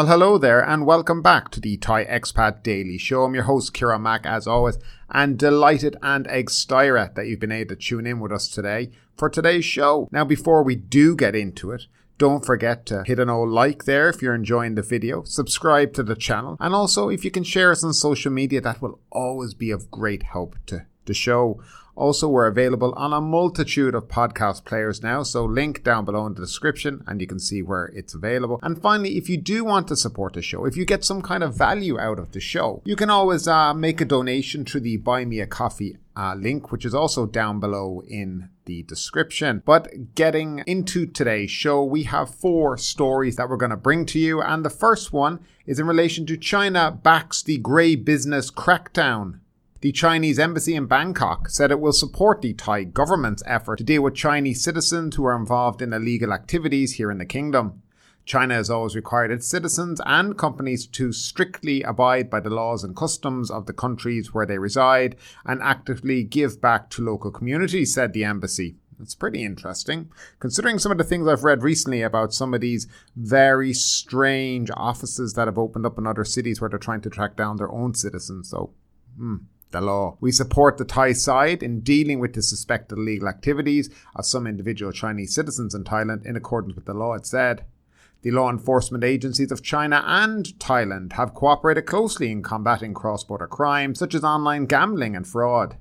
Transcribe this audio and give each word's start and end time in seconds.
Well, 0.00 0.08
hello 0.08 0.38
there, 0.38 0.66
and 0.66 0.86
welcome 0.86 1.20
back 1.20 1.50
to 1.50 1.60
the 1.60 1.76
Thai 1.76 2.06
Expat 2.06 2.62
Daily 2.62 2.96
Show. 2.96 3.24
I'm 3.24 3.34
your 3.34 3.44
host, 3.44 3.74
Kieran 3.74 4.00
Mack, 4.00 4.24
as 4.24 4.46
always, 4.46 4.78
and 5.10 5.38
delighted 5.38 5.94
and 6.02 6.26
excited 6.26 7.16
that 7.16 7.26
you've 7.26 7.38
been 7.38 7.52
able 7.52 7.76
to 7.76 7.76
tune 7.76 8.06
in 8.06 8.18
with 8.18 8.32
us 8.32 8.48
today 8.48 8.92
for 9.14 9.28
today's 9.28 9.66
show. 9.66 10.08
Now, 10.10 10.24
before 10.24 10.62
we 10.62 10.74
do 10.74 11.14
get 11.14 11.36
into 11.36 11.70
it, 11.72 11.82
don't 12.16 12.46
forget 12.46 12.86
to 12.86 13.02
hit 13.04 13.18
an 13.18 13.28
old 13.28 13.50
like 13.50 13.84
there 13.84 14.08
if 14.08 14.22
you're 14.22 14.34
enjoying 14.34 14.74
the 14.74 14.80
video, 14.80 15.22
subscribe 15.24 15.92
to 15.92 16.02
the 16.02 16.16
channel, 16.16 16.56
and 16.60 16.74
also 16.74 17.10
if 17.10 17.22
you 17.22 17.30
can 17.30 17.44
share 17.44 17.70
us 17.70 17.84
on 17.84 17.92
social 17.92 18.32
media, 18.32 18.62
that 18.62 18.80
will 18.80 19.00
always 19.12 19.52
be 19.52 19.70
of 19.70 19.90
great 19.90 20.22
help 20.22 20.56
to 20.64 20.86
the 21.06 21.14
show. 21.14 21.60
Also, 21.96 22.28
we're 22.28 22.46
available 22.46 22.94
on 22.96 23.12
a 23.12 23.20
multitude 23.20 23.94
of 23.94 24.08
podcast 24.08 24.64
players 24.64 25.02
now, 25.02 25.22
so 25.22 25.44
link 25.44 25.84
down 25.84 26.04
below 26.04 26.24
in 26.26 26.32
the 26.32 26.40
description 26.40 27.04
and 27.06 27.20
you 27.20 27.26
can 27.26 27.38
see 27.38 27.60
where 27.60 27.86
it's 27.86 28.14
available. 28.14 28.58
And 28.62 28.80
finally, 28.80 29.18
if 29.18 29.28
you 29.28 29.36
do 29.36 29.64
want 29.64 29.88
to 29.88 29.96
support 29.96 30.32
the 30.32 30.40
show, 30.40 30.64
if 30.64 30.78
you 30.78 30.86
get 30.86 31.04
some 31.04 31.20
kind 31.20 31.42
of 31.42 31.54
value 31.54 32.00
out 32.00 32.18
of 32.18 32.32
the 32.32 32.40
show, 32.40 32.80
you 32.86 32.96
can 32.96 33.10
always 33.10 33.46
uh, 33.46 33.74
make 33.74 34.00
a 34.00 34.06
donation 34.06 34.64
through 34.64 34.80
the 34.80 34.96
Buy 34.96 35.26
Me 35.26 35.40
a 35.40 35.46
Coffee 35.46 35.98
uh, 36.16 36.34
link, 36.34 36.72
which 36.72 36.84
is 36.84 36.94
also 36.94 37.26
down 37.26 37.60
below 37.60 38.02
in 38.06 38.48
the 38.64 38.82
description. 38.84 39.62
But 39.66 40.14
getting 40.14 40.62
into 40.66 41.06
today's 41.06 41.50
show, 41.50 41.84
we 41.84 42.04
have 42.04 42.34
four 42.34 42.78
stories 42.78 43.36
that 43.36 43.48
we're 43.48 43.56
going 43.56 43.70
to 43.70 43.76
bring 43.76 44.06
to 44.06 44.18
you. 44.18 44.40
And 44.40 44.64
the 44.64 44.70
first 44.70 45.12
one 45.12 45.40
is 45.66 45.78
in 45.78 45.86
relation 45.86 46.24
to 46.26 46.36
China 46.36 46.90
backs 46.90 47.42
the 47.42 47.58
grey 47.58 47.94
business 47.94 48.50
crackdown. 48.50 49.40
The 49.82 49.92
Chinese 49.92 50.38
embassy 50.38 50.74
in 50.74 50.84
Bangkok 50.84 51.48
said 51.48 51.70
it 51.70 51.80
will 51.80 51.94
support 51.94 52.42
the 52.42 52.52
Thai 52.52 52.84
government's 52.84 53.42
effort 53.46 53.76
to 53.76 53.84
deal 53.84 54.02
with 54.02 54.14
Chinese 54.14 54.62
citizens 54.62 55.16
who 55.16 55.24
are 55.24 55.34
involved 55.34 55.80
in 55.80 55.94
illegal 55.94 56.34
activities 56.34 56.96
here 56.96 57.10
in 57.10 57.16
the 57.16 57.24
kingdom. 57.24 57.80
China 58.26 58.52
has 58.56 58.68
always 58.68 58.94
required 58.94 59.30
its 59.30 59.46
citizens 59.46 59.98
and 60.04 60.36
companies 60.36 60.86
to 60.86 61.12
strictly 61.12 61.82
abide 61.82 62.28
by 62.28 62.40
the 62.40 62.50
laws 62.50 62.84
and 62.84 62.94
customs 62.94 63.50
of 63.50 63.64
the 63.64 63.72
countries 63.72 64.34
where 64.34 64.44
they 64.44 64.58
reside 64.58 65.16
and 65.46 65.62
actively 65.62 66.24
give 66.24 66.60
back 66.60 66.90
to 66.90 67.02
local 67.02 67.30
communities, 67.30 67.94
said 67.94 68.12
the 68.12 68.22
embassy. 68.22 68.76
It's 69.00 69.14
pretty 69.14 69.42
interesting, 69.42 70.10
considering 70.40 70.78
some 70.78 70.92
of 70.92 70.98
the 70.98 71.04
things 71.04 71.26
I've 71.26 71.42
read 71.42 71.62
recently 71.62 72.02
about 72.02 72.34
some 72.34 72.52
of 72.52 72.60
these 72.60 72.86
very 73.16 73.72
strange 73.72 74.70
offices 74.74 75.32
that 75.32 75.48
have 75.48 75.56
opened 75.56 75.86
up 75.86 75.96
in 75.96 76.06
other 76.06 76.26
cities 76.26 76.60
where 76.60 76.68
they're 76.68 76.78
trying 76.78 77.00
to 77.00 77.10
track 77.10 77.34
down 77.34 77.56
their 77.56 77.72
own 77.72 77.94
citizens. 77.94 78.50
So, 78.50 78.74
hmm, 79.16 79.36
the 79.72 79.80
law. 79.80 80.16
We 80.20 80.32
support 80.32 80.78
the 80.78 80.84
Thai 80.84 81.12
side 81.12 81.62
in 81.62 81.80
dealing 81.80 82.18
with 82.18 82.34
the 82.34 82.42
suspected 82.42 82.98
illegal 82.98 83.28
activities 83.28 83.90
of 84.14 84.26
some 84.26 84.46
individual 84.46 84.92
Chinese 84.92 85.34
citizens 85.34 85.74
in 85.74 85.84
Thailand 85.84 86.26
in 86.26 86.36
accordance 86.36 86.74
with 86.74 86.86
the 86.86 86.94
law, 86.94 87.14
it 87.14 87.26
said. 87.26 87.64
The 88.22 88.30
law 88.30 88.50
enforcement 88.50 89.02
agencies 89.02 89.50
of 89.50 89.62
China 89.62 90.02
and 90.06 90.44
Thailand 90.58 91.14
have 91.14 91.32
cooperated 91.32 91.86
closely 91.86 92.30
in 92.30 92.42
combating 92.42 92.92
cross 92.92 93.24
border 93.24 93.46
crime 93.46 93.94
such 93.94 94.14
as 94.14 94.24
online 94.24 94.66
gambling 94.66 95.16
and 95.16 95.26
fraud. 95.26 95.76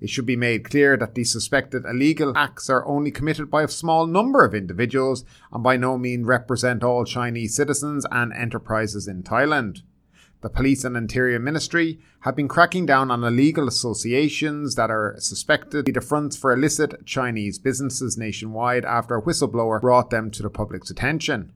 It 0.00 0.08
should 0.08 0.24
be 0.24 0.36
made 0.36 0.70
clear 0.70 0.96
that 0.96 1.14
these 1.14 1.32
suspected 1.32 1.84
illegal 1.84 2.32
acts 2.36 2.70
are 2.70 2.86
only 2.86 3.10
committed 3.10 3.50
by 3.50 3.64
a 3.64 3.68
small 3.68 4.06
number 4.06 4.44
of 4.44 4.54
individuals 4.54 5.24
and 5.52 5.62
by 5.62 5.76
no 5.76 5.98
means 5.98 6.26
represent 6.26 6.82
all 6.82 7.04
Chinese 7.04 7.54
citizens 7.54 8.06
and 8.10 8.32
enterprises 8.32 9.06
in 9.06 9.22
Thailand. 9.22 9.82
The 10.42 10.48
police 10.48 10.84
and 10.84 10.96
interior 10.96 11.38
ministry 11.38 12.00
have 12.20 12.34
been 12.34 12.48
cracking 12.48 12.86
down 12.86 13.10
on 13.10 13.22
illegal 13.22 13.68
associations 13.68 14.74
that 14.74 14.90
are 14.90 15.16
suspected 15.18 15.70
to 15.72 15.82
be 15.82 15.92
the 15.92 16.00
fronts 16.00 16.34
for 16.34 16.50
illicit 16.52 17.04
Chinese 17.04 17.58
businesses 17.58 18.16
nationwide 18.16 18.86
after 18.86 19.16
a 19.16 19.22
whistleblower 19.22 19.80
brought 19.82 20.08
them 20.08 20.30
to 20.30 20.42
the 20.42 20.48
public's 20.48 20.90
attention. 20.90 21.52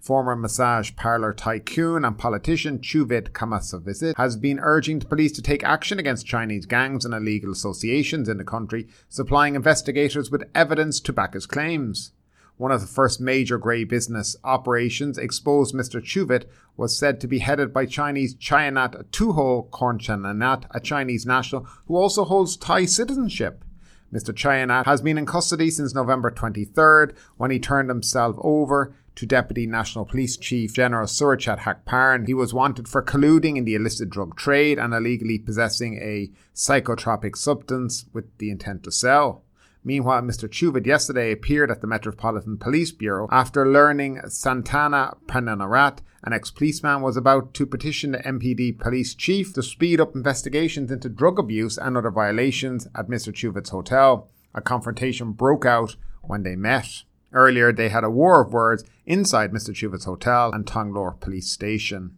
Former 0.00 0.34
massage 0.34 0.94
parlor 0.96 1.32
tycoon 1.32 2.04
and 2.04 2.18
politician 2.18 2.80
Chuvit 2.80 3.30
Kamasavisit 3.30 4.16
has 4.16 4.36
been 4.36 4.58
urging 4.58 4.98
the 4.98 5.06
police 5.06 5.32
to 5.32 5.40
take 5.40 5.62
action 5.62 6.00
against 6.00 6.26
Chinese 6.26 6.66
gangs 6.66 7.04
and 7.04 7.14
illegal 7.14 7.52
associations 7.52 8.28
in 8.28 8.38
the 8.38 8.44
country, 8.44 8.88
supplying 9.08 9.54
investigators 9.54 10.30
with 10.30 10.42
evidence 10.56 10.98
to 11.00 11.12
back 11.12 11.34
his 11.34 11.46
claims. 11.46 12.10
One 12.56 12.70
of 12.70 12.80
the 12.80 12.86
first 12.86 13.20
major 13.20 13.58
grey 13.58 13.82
business 13.82 14.36
operations 14.44 15.18
exposed 15.18 15.74
Mr. 15.74 16.00
Chuvit 16.00 16.44
was 16.76 16.96
said 16.96 17.20
to 17.20 17.26
be 17.26 17.40
headed 17.40 17.72
by 17.72 17.86
Chinese 17.86 18.36
Chayanat 18.36 19.06
Tuho 19.06 19.68
Kornchananat, 19.70 20.66
a 20.70 20.78
Chinese 20.78 21.26
national 21.26 21.66
who 21.86 21.96
also 21.96 22.24
holds 22.24 22.56
Thai 22.56 22.84
citizenship. 22.84 23.64
Mr. 24.12 24.32
Chayanat 24.32 24.84
has 24.84 25.02
been 25.02 25.18
in 25.18 25.26
custody 25.26 25.68
since 25.70 25.94
November 25.94 26.30
23rd 26.30 27.16
when 27.36 27.50
he 27.50 27.58
turned 27.58 27.88
himself 27.88 28.36
over 28.38 28.94
to 29.16 29.26
Deputy 29.26 29.66
National 29.66 30.04
Police 30.04 30.36
Chief 30.36 30.72
General 30.72 31.06
Surachat 31.06 31.60
Hakparn. 31.60 32.26
He 32.26 32.34
was 32.34 32.54
wanted 32.54 32.86
for 32.88 33.02
colluding 33.02 33.56
in 33.56 33.64
the 33.64 33.74
illicit 33.74 34.10
drug 34.10 34.36
trade 34.36 34.78
and 34.78 34.94
illegally 34.94 35.38
possessing 35.38 35.98
a 35.98 36.30
psychotropic 36.54 37.36
substance 37.36 38.06
with 38.12 38.26
the 38.38 38.50
intent 38.50 38.84
to 38.84 38.92
sell. 38.92 39.43
Meanwhile, 39.86 40.22
Mr. 40.22 40.48
Chuvit 40.48 40.86
yesterday 40.86 41.30
appeared 41.30 41.70
at 41.70 41.82
the 41.82 41.86
Metropolitan 41.86 42.56
Police 42.56 42.90
Bureau 42.90 43.28
after 43.30 43.70
learning 43.70 44.18
Santana 44.28 45.14
Prananarat, 45.26 45.98
an 46.22 46.32
ex-policeman, 46.32 47.02
was 47.02 47.18
about 47.18 47.52
to 47.52 47.66
petition 47.66 48.12
the 48.12 48.18
MPD 48.18 48.78
police 48.78 49.14
chief 49.14 49.52
to 49.52 49.62
speed 49.62 50.00
up 50.00 50.14
investigations 50.14 50.90
into 50.90 51.10
drug 51.10 51.38
abuse 51.38 51.76
and 51.76 51.98
other 51.98 52.10
violations 52.10 52.88
at 52.94 53.08
Mr. 53.08 53.30
Chuvit's 53.30 53.70
hotel. 53.70 54.30
A 54.54 54.62
confrontation 54.62 55.32
broke 55.32 55.66
out 55.66 55.96
when 56.22 56.44
they 56.44 56.56
met. 56.56 57.02
Earlier, 57.34 57.70
they 57.70 57.90
had 57.90 58.04
a 58.04 58.10
war 58.10 58.40
of 58.40 58.54
words 58.54 58.84
inside 59.04 59.52
Mr. 59.52 59.74
Chuvit's 59.74 60.06
hotel 60.06 60.50
and 60.54 60.64
Tonglor 60.64 61.20
police 61.20 61.50
station 61.50 62.16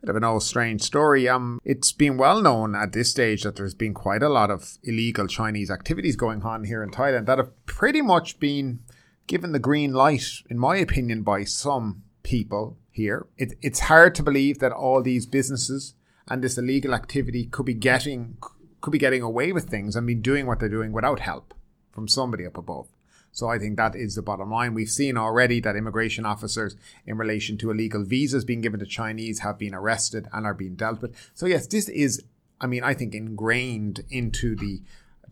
bit 0.00 0.10
of 0.10 0.16
an 0.16 0.24
old 0.24 0.42
strange 0.42 0.82
story. 0.82 1.28
Um, 1.28 1.60
it's 1.64 1.92
been 1.92 2.16
well 2.16 2.40
known 2.40 2.74
at 2.74 2.92
this 2.92 3.10
stage 3.10 3.42
that 3.42 3.56
there's 3.56 3.74
been 3.74 3.94
quite 3.94 4.22
a 4.22 4.28
lot 4.28 4.50
of 4.50 4.78
illegal 4.82 5.26
Chinese 5.26 5.70
activities 5.70 6.16
going 6.16 6.42
on 6.42 6.64
here 6.64 6.82
in 6.82 6.90
Thailand 6.90 7.26
that 7.26 7.38
have 7.38 7.66
pretty 7.66 8.00
much 8.00 8.40
been 8.40 8.80
given 9.26 9.52
the 9.52 9.58
green 9.58 9.92
light, 9.92 10.24
in 10.48 10.58
my 10.58 10.76
opinion, 10.76 11.22
by 11.22 11.44
some 11.44 12.02
people 12.22 12.78
here. 12.90 13.26
It, 13.36 13.54
it's 13.60 13.80
hard 13.80 14.14
to 14.16 14.22
believe 14.22 14.58
that 14.58 14.72
all 14.72 15.02
these 15.02 15.26
businesses 15.26 15.94
and 16.28 16.42
this 16.42 16.58
illegal 16.58 16.94
activity 16.94 17.44
could 17.44 17.66
be 17.66 17.74
getting 17.74 18.38
could 18.80 18.92
be 18.92 18.98
getting 18.98 19.20
away 19.20 19.52
with 19.52 19.68
things 19.68 19.94
and 19.94 20.06
be 20.06 20.14
doing 20.14 20.46
what 20.46 20.58
they're 20.58 20.68
doing 20.68 20.90
without 20.90 21.20
help 21.20 21.52
from 21.92 22.08
somebody 22.08 22.46
up 22.46 22.56
above. 22.56 22.88
So 23.32 23.48
I 23.48 23.58
think 23.58 23.76
that 23.76 23.94
is 23.94 24.14
the 24.14 24.22
bottom 24.22 24.50
line. 24.50 24.74
We've 24.74 24.88
seen 24.88 25.16
already 25.16 25.60
that 25.60 25.76
immigration 25.76 26.26
officers 26.26 26.76
in 27.06 27.16
relation 27.16 27.56
to 27.58 27.70
illegal 27.70 28.04
visas 28.04 28.44
being 28.44 28.60
given 28.60 28.80
to 28.80 28.86
Chinese 28.86 29.40
have 29.40 29.58
been 29.58 29.74
arrested 29.74 30.28
and 30.32 30.46
are 30.46 30.54
being 30.54 30.74
dealt 30.74 31.00
with. 31.00 31.14
So 31.34 31.46
yes, 31.46 31.66
this 31.66 31.88
is, 31.88 32.22
I 32.60 32.66
mean, 32.66 32.82
I 32.82 32.94
think 32.94 33.14
ingrained 33.14 34.04
into 34.10 34.56
the 34.56 34.82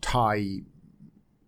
Thai 0.01 0.61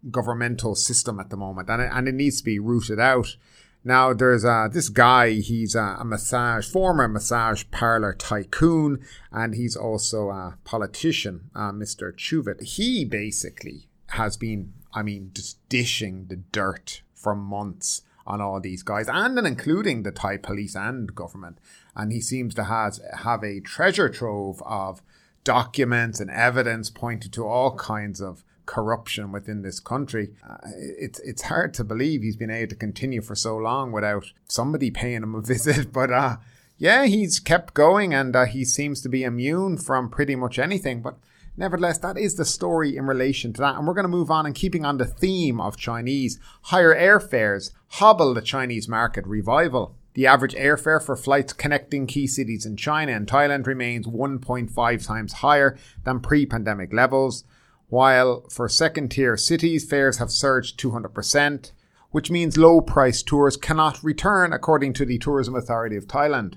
governmental 0.10 0.76
system 0.76 1.20
at 1.20 1.30
the 1.30 1.38
moment 1.38 1.70
and 1.70 1.82
it, 1.82 1.90
and 1.94 2.08
it 2.08 2.16
needs 2.16 2.40
to 2.40 2.44
be 2.44 2.60
rooted 2.60 3.00
out. 3.00 3.36
Now 3.84 4.14
there's 4.14 4.46
uh, 4.46 4.68
this 4.72 4.90
guy. 4.90 5.32
He's 5.32 5.74
a, 5.74 5.98
a, 6.00 6.06
massage 6.06 6.68
former 6.70 7.08
massage 7.08 7.64
parlor 7.72 8.14
tycoon, 8.14 9.00
and 9.32 9.56
he's 9.56 9.76
also 9.76 10.30
a 10.30 10.58
politician, 10.64 11.50
uh, 11.56 11.72
Mr. 11.72 12.14
Chuvit. 12.14 12.62
He 12.62 13.06
basically 13.06 13.88
has 14.10 14.38
been 14.38 14.74
I 14.94 15.04
mean, 15.04 15.32
just 15.34 15.58
dishing 15.70 16.28
the 16.28 16.38
dirt 16.38 17.02
for 17.14 17.36
months 17.36 18.02
on 18.26 18.42
all 18.42 18.60
these 18.60 18.84
guys, 18.84 19.08
and 19.08 19.36
then 19.38 19.46
including 19.46 20.04
the 20.04 20.12
Thai 20.12 20.38
police 20.38 20.76
and 20.76 21.14
government. 21.16 21.58
And 21.96 22.12
he 22.12 22.22
seems 22.22 22.54
to 22.56 22.66
has 22.66 23.02
have 23.18 23.44
a 23.44 23.60
treasure 23.60 24.10
trove 24.10 24.62
of 24.66 25.02
documents 25.44 26.20
and 26.20 26.30
evidence 26.30 26.90
pointed 26.90 27.34
to 27.34 27.46
all 27.46 27.76
kinds 27.76 28.22
of 28.22 28.44
corruption 28.66 29.32
within 29.32 29.64
this 29.64 29.80
country. 29.80 30.30
Uh, 30.48 30.58
it's 30.76 31.20
it's 31.20 31.44
hard 31.44 31.74
to 31.74 31.84
believe 31.84 32.22
he's 32.22 32.38
been 32.38 32.52
able 32.52 32.70
to 32.70 32.76
continue 32.76 33.22
for 33.22 33.36
so 33.36 33.58
long 33.58 33.92
without 33.92 34.32
somebody 34.48 34.92
paying 34.92 35.24
him 35.24 35.36
a 35.36 35.42
visit. 35.54 35.92
But 35.92 36.12
uh, 36.12 36.38
yeah, 36.78 37.06
he's 37.06 37.40
kept 37.40 37.74
going, 37.74 38.14
and 38.14 38.36
uh, 38.36 38.46
he 38.46 38.66
seems 38.66 39.02
to 39.02 39.10
be 39.10 39.24
immune 39.24 39.78
from 39.78 40.10
pretty 40.10 40.36
much 40.36 40.58
anything. 40.58 41.02
But 41.02 41.18
Nevertheless, 41.58 41.98
that 42.00 42.18
is 42.18 42.36
the 42.36 42.46
story 42.46 42.96
in 42.96 43.06
relation 43.06 43.54
to 43.54 43.62
that. 43.62 43.76
And 43.76 43.86
we're 43.86 43.94
going 43.94 44.06
to 44.06 44.10
move 44.10 44.32
on 44.32 44.46
and 44.46 44.56
keeping 44.56 44.86
on 44.86 44.98
the 44.98 45.06
theme 45.06 45.60
of 45.60 45.78
Chinese. 45.78 46.40
Higher 46.64 46.96
airfares 46.96 47.72
hobble 47.88 48.34
the 48.34 48.42
Chinese 48.42 48.88
market 48.88 49.28
revival. 49.28 49.96
The 50.14 50.28
average 50.28 50.56
airfare 50.56 51.02
for 51.02 51.16
flights 51.16 51.54
connecting 51.54 52.06
key 52.08 52.28
cities 52.28 52.66
in 52.66 52.76
China 52.76 53.14
and 53.14 53.28
Thailand 53.28 53.66
remains 53.66 54.08
1.5 54.08 55.06
times 55.06 55.34
higher 55.34 55.78
than 56.04 56.20
pre 56.20 56.46
pandemic 56.46 56.92
levels, 56.92 57.46
while 57.88 58.46
for 58.50 58.68
second 58.68 59.10
tier 59.10 59.38
cities, 59.38 59.88
fares 59.88 60.18
have 60.18 60.32
surged 60.32 60.80
200%, 60.80 61.72
which 62.12 62.32
means 62.32 62.58
low 62.58 62.82
price 62.82 63.24
tours 63.24 63.56
cannot 63.56 64.04
return, 64.04 64.52
according 64.52 64.94
to 64.94 65.06
the 65.06 65.18
Tourism 65.18 65.56
Authority 65.56 65.96
of 65.96 66.08
Thailand. 66.08 66.56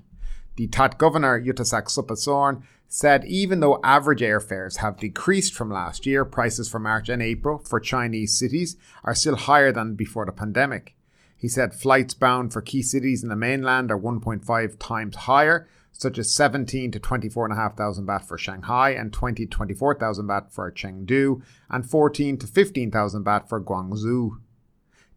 The 0.57 0.69
TAT 0.69 0.99
governor, 0.99 1.41
Yuthasak 1.41 1.87
Supasorn, 1.87 2.63
said 2.89 3.25
even 3.25 3.61
though 3.61 3.81
average 3.83 4.21
airfares 4.21 4.77
have 4.77 4.99
decreased 4.99 5.55
from 5.55 5.71
last 5.71 6.07
year, 6.07 6.25
prices 6.25 6.69
for 6.69 6.79
March 6.79 7.09
and 7.09 7.23
April 7.23 7.59
for 7.59 7.81
Chinese 7.81 8.39
cities 8.39 8.77
are 9.03 9.15
still 9.15 9.37
higher 9.37 9.73
than 9.73 9.95
before 9.95 10.27
the 10.27 10.33
pandemic. 10.33 10.95
He 11.37 11.49
said 11.49 11.75
flights 11.75 12.15
bound 12.15 12.53
for 12.53 12.63
key 12.63 12.83
cities 12.83 13.23
in 13.23 13.29
the 13.29 13.37
mainland 13.37 13.91
are 13.91 13.99
1.5 13.99 14.79
times 14.79 15.17
higher, 15.17 15.69
such 15.93 16.19
as 16.19 16.35
17 16.35 16.91
to 16.93 16.99
24,500 16.99 18.07
baht 18.07 18.25
for 18.25 18.39
Shanghai 18.39 18.91
and 18.91 19.13
20 19.13 19.47
to 19.47 19.51
24,000 19.51 20.27
baht 20.27 20.51
for 20.51 20.71
Chengdu 20.73 21.43
and 21.71 21.89
14 21.89 22.39
to 22.39 22.47
15,000 22.47 23.25
baht 23.25 23.49
for 23.49 23.61
Guangzhou. 23.61 24.39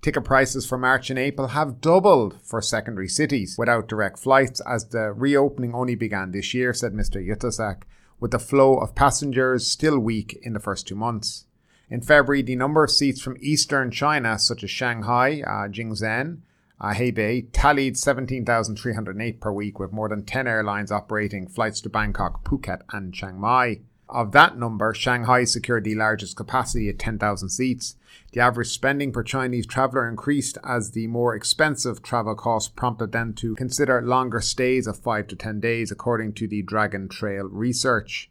Ticket 0.02 0.24
prices 0.24 0.66
for 0.66 0.78
March 0.78 1.10
and 1.10 1.18
April 1.18 1.50
have 1.50 1.82
doubled 1.82 2.40
for 2.44 2.62
secondary 2.62 3.08
cities 3.08 3.56
without 3.58 3.88
direct 3.88 4.20
flights 4.20 4.62
as 4.62 4.90
the 4.90 5.12
reopening 5.12 5.74
only 5.74 5.96
began 5.96 6.32
this 6.32 6.54
year, 6.54 6.74
said 6.74 6.94
Mr. 6.94 7.26
Yuthasak, 7.26 7.84
with 8.20 8.32
the 8.32 8.40
flow 8.40 8.78
of 8.78 8.96
passengers 8.96 9.68
still 9.68 10.00
weak 10.00 10.38
in 10.44 10.54
the 10.54 10.60
first 10.60 10.88
two 10.88 10.96
months. 10.96 11.46
In 11.90 12.02
February, 12.02 12.42
the 12.42 12.56
number 12.56 12.84
of 12.84 12.92
seats 12.92 13.22
from 13.22 13.38
eastern 13.40 13.92
China, 13.92 14.38
such 14.38 14.64
as 14.64 14.70
Shanghai, 14.70 15.42
uh, 15.46 15.68
Jingzhen, 15.70 16.40
uh, 16.80 16.94
Hebei, 16.94 17.48
tallied 17.54 17.98
17,308 17.98 19.42
per 19.42 19.52
week, 19.52 19.80
with 19.80 19.94
more 19.94 20.10
than 20.10 20.26
10 20.26 20.48
airlines 20.48 20.92
operating 20.92 21.48
flights 21.48 21.82
to 21.82 21.90
Bangkok, 21.90 22.44
Phuket, 22.44 22.82
and 22.92 23.14
Chiang 23.14 23.40
Mai. 23.40 23.80
Of 24.09 24.31
that 24.31 24.57
number, 24.57 24.94
Shanghai 24.94 25.44
secured 25.44 25.83
the 25.83 25.95
largest 25.95 26.38
capacity 26.38 26.88
at 26.88 26.98
10,000 26.98 27.50
seats. 27.50 27.95
The 28.31 28.39
average 28.39 28.69
spending 28.69 29.12
per 29.12 29.21
Chinese 29.21 29.65
traveller 29.65 30.07
increased 30.07 30.57
as 30.63 30.92
the 30.92 31.07
more 31.07 31.36
expensive 31.36 32.01
travel 32.01 32.36
costs 32.36 32.69
prompted 32.69 33.12
them 33.12 33.33
to 33.33 33.56
consider 33.56 34.01
longer 34.01 34.39
stays 34.39 34.88
of 34.88 34.98
5 34.98 35.27
to 35.27 35.36
10 35.36 35.59
days, 35.59 35.92
according 35.92 36.33
to 36.33 36.48
the 36.48 36.62
Dragon 36.62 37.09
Trail 37.09 37.50
research. 37.51 38.30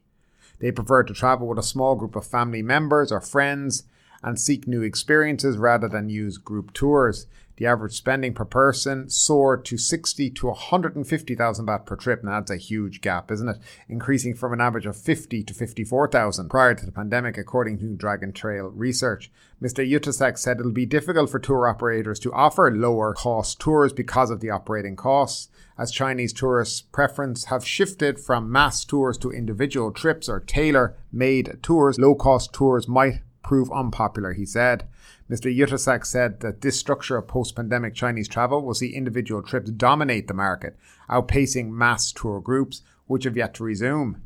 They 0.61 0.73
prefer 0.73 1.02
to 1.02 1.12
travel 1.12 1.46
with 1.46 1.58
a 1.58 1.62
small 1.62 1.94
group 1.94 2.17
of 2.17 2.26
family 2.26 2.62
members 2.62 3.12
or 3.12 3.20
friends 3.20 3.84
and 4.23 4.40
seek 4.40 4.67
new 4.67 4.82
experiences 4.82 5.58
rather 5.58 5.88
than 5.88 6.08
use 6.08 6.38
group 6.38 6.73
tours. 6.73 7.26
The 7.56 7.67
average 7.67 7.94
spending 7.94 8.35
per 8.35 8.44
person 8.44 9.08
soared 9.08 9.64
to 9.67 9.79
60 9.79 10.31
to 10.31 10.47
150,000 10.49 11.67
baht 11.67 11.87
per 11.87 11.97
trip. 11.97 12.23
Now 12.23 12.32
that's 12.32 12.50
a 12.50 12.56
huge 12.56 13.00
gap, 13.00 13.31
isn't 13.31 13.49
it? 13.49 13.58
Increasing 13.88 14.35
from 14.35 14.53
an 14.53 14.61
average 14.61 14.85
of 14.85 14.97
50 14.97 15.43
to 15.43 15.55
54,000 15.55 16.50
prior 16.50 16.75
to 16.75 16.85
the 16.85 16.93
pandemic, 16.93 17.38
according 17.38 17.79
to 17.79 17.97
Dragon 17.97 18.32
Trail 18.32 18.67
research. 18.67 19.31
Mr. 19.62 19.88
Yuthasak 19.88 20.37
said 20.37 20.61
it'll 20.61 20.70
be 20.70 20.85
difficult 20.85 21.31
for 21.31 21.38
tour 21.38 21.67
operators 21.67 22.19
to 22.20 22.32
offer 22.32 22.70
lower 22.70 23.14
cost 23.14 23.59
tours 23.59 23.93
because 23.93 24.31
of 24.31 24.41
the 24.41 24.50
operating 24.50 24.97
costs, 24.97 25.49
as 25.79 25.91
Chinese 25.91 26.35
tourists' 26.35 26.82
preference 26.82 27.47
have 27.47 27.64
shifted 27.64 28.20
from 28.20 28.52
mass 28.52 28.85
tours 28.85 29.17
to 29.17 29.31
individual 29.31 29.93
trips 29.93 30.29
or 30.29 30.41
tailor 30.41 30.94
made 31.11 31.59
tours. 31.62 31.99
Low 31.99 32.14
cost 32.14 32.52
tours 32.52 32.87
might 32.87 33.20
prove 33.47 33.71
unpopular, 33.71 34.33
he 34.33 34.45
said. 34.45 34.85
Mr. 35.31 35.57
Yuthasak 35.57 36.05
said 36.05 36.41
that 36.41 36.61
this 36.61 36.79
structure 36.79 37.17
of 37.17 37.29
post 37.29 37.55
pandemic 37.55 37.95
Chinese 37.95 38.27
travel 38.29 38.63
will 38.63 38.75
see 38.75 38.93
individual 38.93 39.41
trips 39.41 39.71
dominate 39.71 40.27
the 40.27 40.35
market, 40.35 40.77
outpacing 41.09 41.71
mass 41.71 42.11
tour 42.11 42.41
groups, 42.41 42.83
which 43.07 43.23
have 43.23 43.37
yet 43.37 43.55
to 43.55 43.63
resume. 43.63 44.21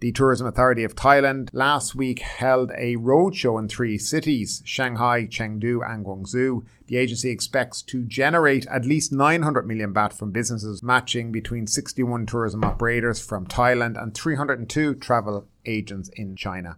The 0.00 0.10
Tourism 0.10 0.48
Authority 0.48 0.82
of 0.82 0.96
Thailand 0.96 1.50
last 1.52 1.94
week 1.94 2.18
held 2.18 2.72
a 2.72 2.96
roadshow 2.96 3.60
in 3.60 3.68
three 3.68 3.96
cities 3.96 4.60
Shanghai, 4.64 5.24
Chengdu, 5.24 5.88
and 5.88 6.04
Guangzhou. 6.04 6.64
The 6.88 6.96
agency 6.96 7.30
expects 7.30 7.80
to 7.82 8.02
generate 8.02 8.66
at 8.66 8.84
least 8.84 9.12
900 9.12 9.66
million 9.68 9.94
baht 9.94 10.12
from 10.12 10.32
businesses 10.32 10.82
matching 10.82 11.30
between 11.30 11.68
61 11.68 12.26
tourism 12.26 12.64
operators 12.64 13.24
from 13.24 13.46
Thailand 13.46 14.02
and 14.02 14.12
302 14.12 14.96
travel 14.96 15.46
agents 15.64 16.10
in 16.16 16.34
China. 16.34 16.76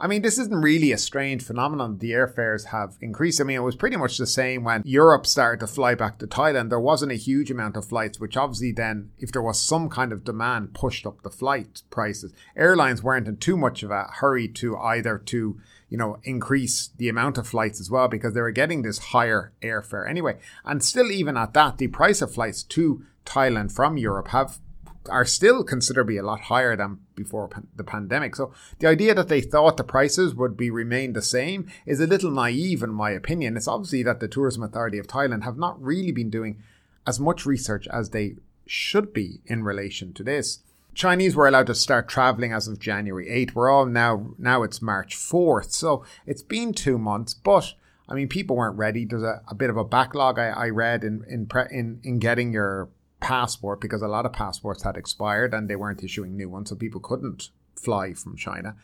I 0.00 0.06
mean, 0.06 0.22
this 0.22 0.38
isn't 0.38 0.62
really 0.62 0.92
a 0.92 0.98
strange 0.98 1.42
phenomenon. 1.42 1.98
The 1.98 2.12
airfares 2.12 2.66
have 2.66 2.96
increased. 3.02 3.40
I 3.40 3.44
mean, 3.44 3.56
it 3.56 3.62
was 3.62 3.76
pretty 3.76 3.98
much 3.98 4.16
the 4.16 4.26
same 4.26 4.64
when 4.64 4.82
Europe 4.86 5.26
started 5.26 5.60
to 5.60 5.66
fly 5.66 5.94
back 5.94 6.18
to 6.18 6.26
Thailand. 6.26 6.70
There 6.70 6.80
wasn't 6.80 7.12
a 7.12 7.16
huge 7.16 7.50
amount 7.50 7.76
of 7.76 7.84
flights, 7.84 8.18
which 8.18 8.36
obviously 8.36 8.72
then, 8.72 9.10
if 9.18 9.30
there 9.30 9.42
was 9.42 9.60
some 9.60 9.90
kind 9.90 10.10
of 10.12 10.24
demand, 10.24 10.72
pushed 10.72 11.06
up 11.06 11.22
the 11.22 11.28
flight 11.28 11.82
prices. 11.90 12.32
Airlines 12.56 13.02
weren't 13.02 13.28
in 13.28 13.36
too 13.36 13.58
much 13.58 13.82
of 13.82 13.90
a 13.90 14.04
hurry 14.04 14.48
to 14.48 14.78
either 14.78 15.18
to 15.18 15.60
you 15.90 15.98
know, 15.98 16.18
increase 16.22 16.90
the 16.96 17.08
amount 17.08 17.36
of 17.36 17.46
flights 17.46 17.80
as 17.80 17.90
well 17.90 18.08
because 18.08 18.32
they 18.32 18.40
were 18.40 18.52
getting 18.52 18.82
this 18.82 18.98
higher 18.98 19.52
airfare 19.60 20.08
anyway. 20.08 20.38
And 20.64 20.82
still, 20.82 21.10
even 21.10 21.36
at 21.36 21.52
that, 21.54 21.78
the 21.78 21.88
price 21.88 22.22
of 22.22 22.32
flights 22.32 22.62
to 22.62 23.04
Thailand 23.26 23.72
from 23.72 23.98
Europe 23.98 24.28
have 24.28 24.60
are 25.08 25.24
still 25.24 25.64
considerably 25.64 26.16
a 26.18 26.22
lot 26.22 26.42
higher 26.42 26.76
than 26.76 26.98
before 27.14 27.48
pan- 27.48 27.68
the 27.74 27.84
pandemic. 27.84 28.36
So 28.36 28.52
the 28.78 28.88
idea 28.88 29.14
that 29.14 29.28
they 29.28 29.40
thought 29.40 29.76
the 29.76 29.84
prices 29.84 30.34
would 30.34 30.56
be 30.56 30.70
remain 30.70 31.12
the 31.12 31.22
same 31.22 31.70
is 31.86 32.00
a 32.00 32.06
little 32.06 32.30
naive 32.30 32.82
in 32.82 32.92
my 32.92 33.10
opinion. 33.10 33.56
It's 33.56 33.68
obviously 33.68 34.02
that 34.02 34.20
the 34.20 34.28
Tourism 34.28 34.62
Authority 34.62 34.98
of 34.98 35.06
Thailand 35.06 35.44
have 35.44 35.56
not 35.56 35.82
really 35.82 36.12
been 36.12 36.30
doing 36.30 36.62
as 37.06 37.18
much 37.18 37.46
research 37.46 37.88
as 37.88 38.10
they 38.10 38.36
should 38.66 39.12
be 39.12 39.40
in 39.46 39.64
relation 39.64 40.12
to 40.14 40.22
this. 40.22 40.60
Chinese 40.92 41.34
were 41.34 41.48
allowed 41.48 41.68
to 41.68 41.74
start 41.74 42.08
traveling 42.08 42.52
as 42.52 42.68
of 42.68 42.78
January 42.78 43.26
8th. 43.26 43.54
We're 43.54 43.70
all 43.70 43.86
now 43.86 44.34
now 44.38 44.62
it's 44.62 44.82
March 44.82 45.16
4th. 45.16 45.72
So 45.72 46.04
it's 46.26 46.42
been 46.42 46.74
2 46.74 46.98
months, 46.98 47.32
but 47.32 47.74
I 48.08 48.14
mean, 48.14 48.28
people 48.28 48.56
weren't 48.56 48.76
ready. 48.76 49.04
There's 49.04 49.22
a, 49.22 49.40
a 49.48 49.54
bit 49.54 49.70
of 49.70 49.76
a 49.76 49.84
backlog 49.84 50.38
I, 50.38 50.48
I 50.48 50.68
read 50.68 51.04
in 51.04 51.24
in, 51.28 51.46
pre, 51.46 51.62
in 51.70 52.00
in 52.02 52.18
getting 52.18 52.52
your 52.52 52.88
passport 53.20 53.80
because 53.80 54.02
a 54.02 54.08
lot 54.08 54.26
of 54.26 54.32
passports 54.32 54.82
had 54.82 54.96
expired 54.96 55.54
and 55.54 55.68
they 55.68 55.76
weren't 55.76 56.02
issuing 56.02 56.36
new 56.36 56.48
ones, 56.48 56.70
so 56.70 56.76
people 56.76 57.00
couldn't 57.00 57.50
fly 57.76 58.14
from 58.14 58.36
China. 58.36 58.76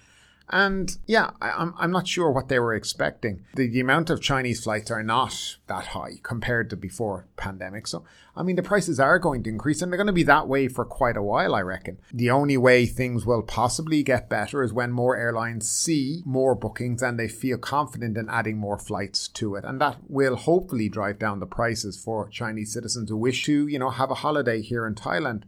And 0.48 0.96
yeah, 1.06 1.30
I, 1.40 1.48
am 1.50 1.54
I'm, 1.58 1.74
I'm 1.78 1.90
not 1.90 2.06
sure 2.06 2.30
what 2.30 2.48
they 2.48 2.58
were 2.58 2.74
expecting. 2.74 3.44
The, 3.56 3.68
the 3.68 3.80
amount 3.80 4.10
of 4.10 4.20
Chinese 4.20 4.62
flights 4.62 4.90
are 4.90 5.02
not 5.02 5.56
that 5.66 5.86
high 5.86 6.20
compared 6.22 6.70
to 6.70 6.76
before 6.76 7.26
pandemic. 7.36 7.86
So, 7.88 8.04
I 8.36 8.42
mean, 8.42 8.56
the 8.56 8.62
prices 8.62 9.00
are 9.00 9.18
going 9.18 9.42
to 9.42 9.50
increase 9.50 9.82
and 9.82 9.90
they're 9.90 9.96
going 9.96 10.06
to 10.06 10.12
be 10.12 10.22
that 10.24 10.46
way 10.46 10.68
for 10.68 10.84
quite 10.84 11.16
a 11.16 11.22
while, 11.22 11.54
I 11.54 11.62
reckon. 11.62 11.98
The 12.12 12.30
only 12.30 12.56
way 12.56 12.86
things 12.86 13.26
will 13.26 13.42
possibly 13.42 14.02
get 14.02 14.28
better 14.28 14.62
is 14.62 14.72
when 14.72 14.92
more 14.92 15.16
airlines 15.16 15.68
see 15.68 16.22
more 16.24 16.54
bookings 16.54 17.02
and 17.02 17.18
they 17.18 17.28
feel 17.28 17.58
confident 17.58 18.16
in 18.16 18.28
adding 18.28 18.56
more 18.56 18.78
flights 18.78 19.26
to 19.28 19.56
it. 19.56 19.64
And 19.64 19.80
that 19.80 19.98
will 20.08 20.36
hopefully 20.36 20.88
drive 20.88 21.18
down 21.18 21.40
the 21.40 21.46
prices 21.46 22.00
for 22.00 22.28
Chinese 22.28 22.72
citizens 22.72 23.10
who 23.10 23.16
wish 23.16 23.44
to, 23.46 23.66
you 23.66 23.78
know, 23.78 23.90
have 23.90 24.10
a 24.10 24.16
holiday 24.16 24.62
here 24.62 24.86
in 24.86 24.94
Thailand. 24.94 25.42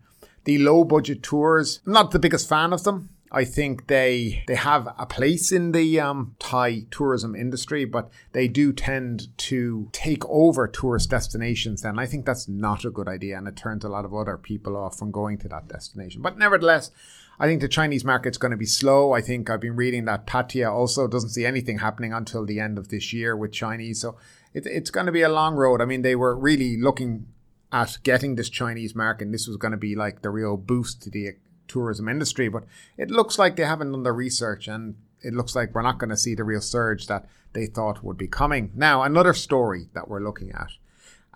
The 0.45 0.59
low 0.59 0.83
budget 0.83 1.23
tours, 1.23 1.81
I'm 1.87 1.93
not 1.93 2.11
the 2.11 2.19
biggest 2.19 2.49
fan 2.49 2.73
of 2.73 2.83
them. 2.83 3.11
I 3.31 3.45
think 3.45 3.89
they 3.89 4.45
they 4.47 4.55
have 4.55 4.89
a 4.99 5.07
place 5.07 5.53
in 5.53 5.73
the 5.73 6.01
um, 6.01 6.35
Thai 6.39 6.87
tourism 6.91 7.35
industry, 7.35 7.85
but 7.85 8.11
they 8.33 8.49
do 8.49 8.73
tend 8.73 9.37
to 9.39 9.89
take 9.93 10.25
over 10.27 10.67
tourist 10.67 11.11
destinations. 11.11 11.83
Then 11.83 11.99
I 11.99 12.07
think 12.07 12.25
that's 12.25 12.49
not 12.49 12.85
a 12.85 12.91
good 12.91 13.09
idea, 13.09 13.37
and 13.37 13.47
it 13.47 13.57
turns 13.57 13.85
a 13.85 13.89
lot 13.89 14.05
of 14.05 14.15
other 14.15 14.39
people 14.39 14.77
off 14.77 14.99
from 14.99 15.11
going 15.11 15.39
to 15.39 15.49
that 15.49 15.69
destination. 15.69 16.23
But 16.23 16.39
nevertheless, 16.39 16.91
I 17.39 17.47
think 17.47 17.61
the 17.61 17.69
Chinese 17.69 18.05
market's 18.05 18.39
going 18.39 18.51
to 18.51 18.57
be 18.57 18.67
slow. 18.67 19.13
I 19.13 19.21
think 19.21 19.51
I've 19.51 19.61
been 19.61 19.77
reading 19.77 20.07
that 20.07 20.27
Pattaya 20.27 20.73
also 20.73 21.07
doesn't 21.07 21.31
see 21.31 21.45
anything 21.45 21.79
happening 21.79 22.13
until 22.13 22.47
the 22.47 22.61
end 22.61 22.79
of 22.79 22.89
this 22.89 23.13
year 23.13 23.37
with 23.37 23.53
Chinese, 23.53 24.01
so 24.01 24.17
it, 24.55 24.67
it's 24.67 24.91
going 24.91 25.07
to 25.07 25.13
be 25.13 25.23
a 25.23 25.29
long 25.29 25.55
road. 25.55 25.83
I 25.83 25.85
mean, 25.85 26.03
they 26.03 26.17
were 26.17 26.37
really 26.37 26.77
looking 26.77 27.27
at 27.73 27.99
getting 28.03 28.35
this 28.35 28.49
Chinese 28.49 28.95
market. 28.95 29.25
And 29.25 29.35
this 29.35 29.47
was 29.47 29.57
going 29.57 29.73
to 29.73 29.79
be 29.79 29.95
like 29.95 30.23
the 30.23 30.31
real 30.31 30.57
boost 30.57 31.03
to 31.03 31.11
the 31.11 31.35
tourism 31.69 32.09
industry. 32.09 32.49
But 32.49 32.65
it 32.97 33.11
looks 33.11 33.39
like 33.39 33.57
they 33.57 33.65
haven't 33.65 33.93
done 33.93 34.03
the 34.03 34.13
research 34.13 34.67
and 34.67 34.97
it 35.21 35.35
looks 35.35 35.55
like 35.55 35.75
we're 35.75 35.83
not 35.83 35.99
going 35.99 36.11
to 36.11 36.17
see 36.17 36.35
the 36.35 36.45
real 36.45 36.61
surge 36.61 37.07
that 37.07 37.27
they 37.53 37.67
thought 37.67 38.05
would 38.05 38.19
be 38.19 38.29
coming. 38.29 38.73
Now, 38.75 39.03
another 39.03 39.35
story 39.35 39.89
that 39.95 40.09
we're 40.09 40.21
looking 40.21 40.53
at. 40.53 40.71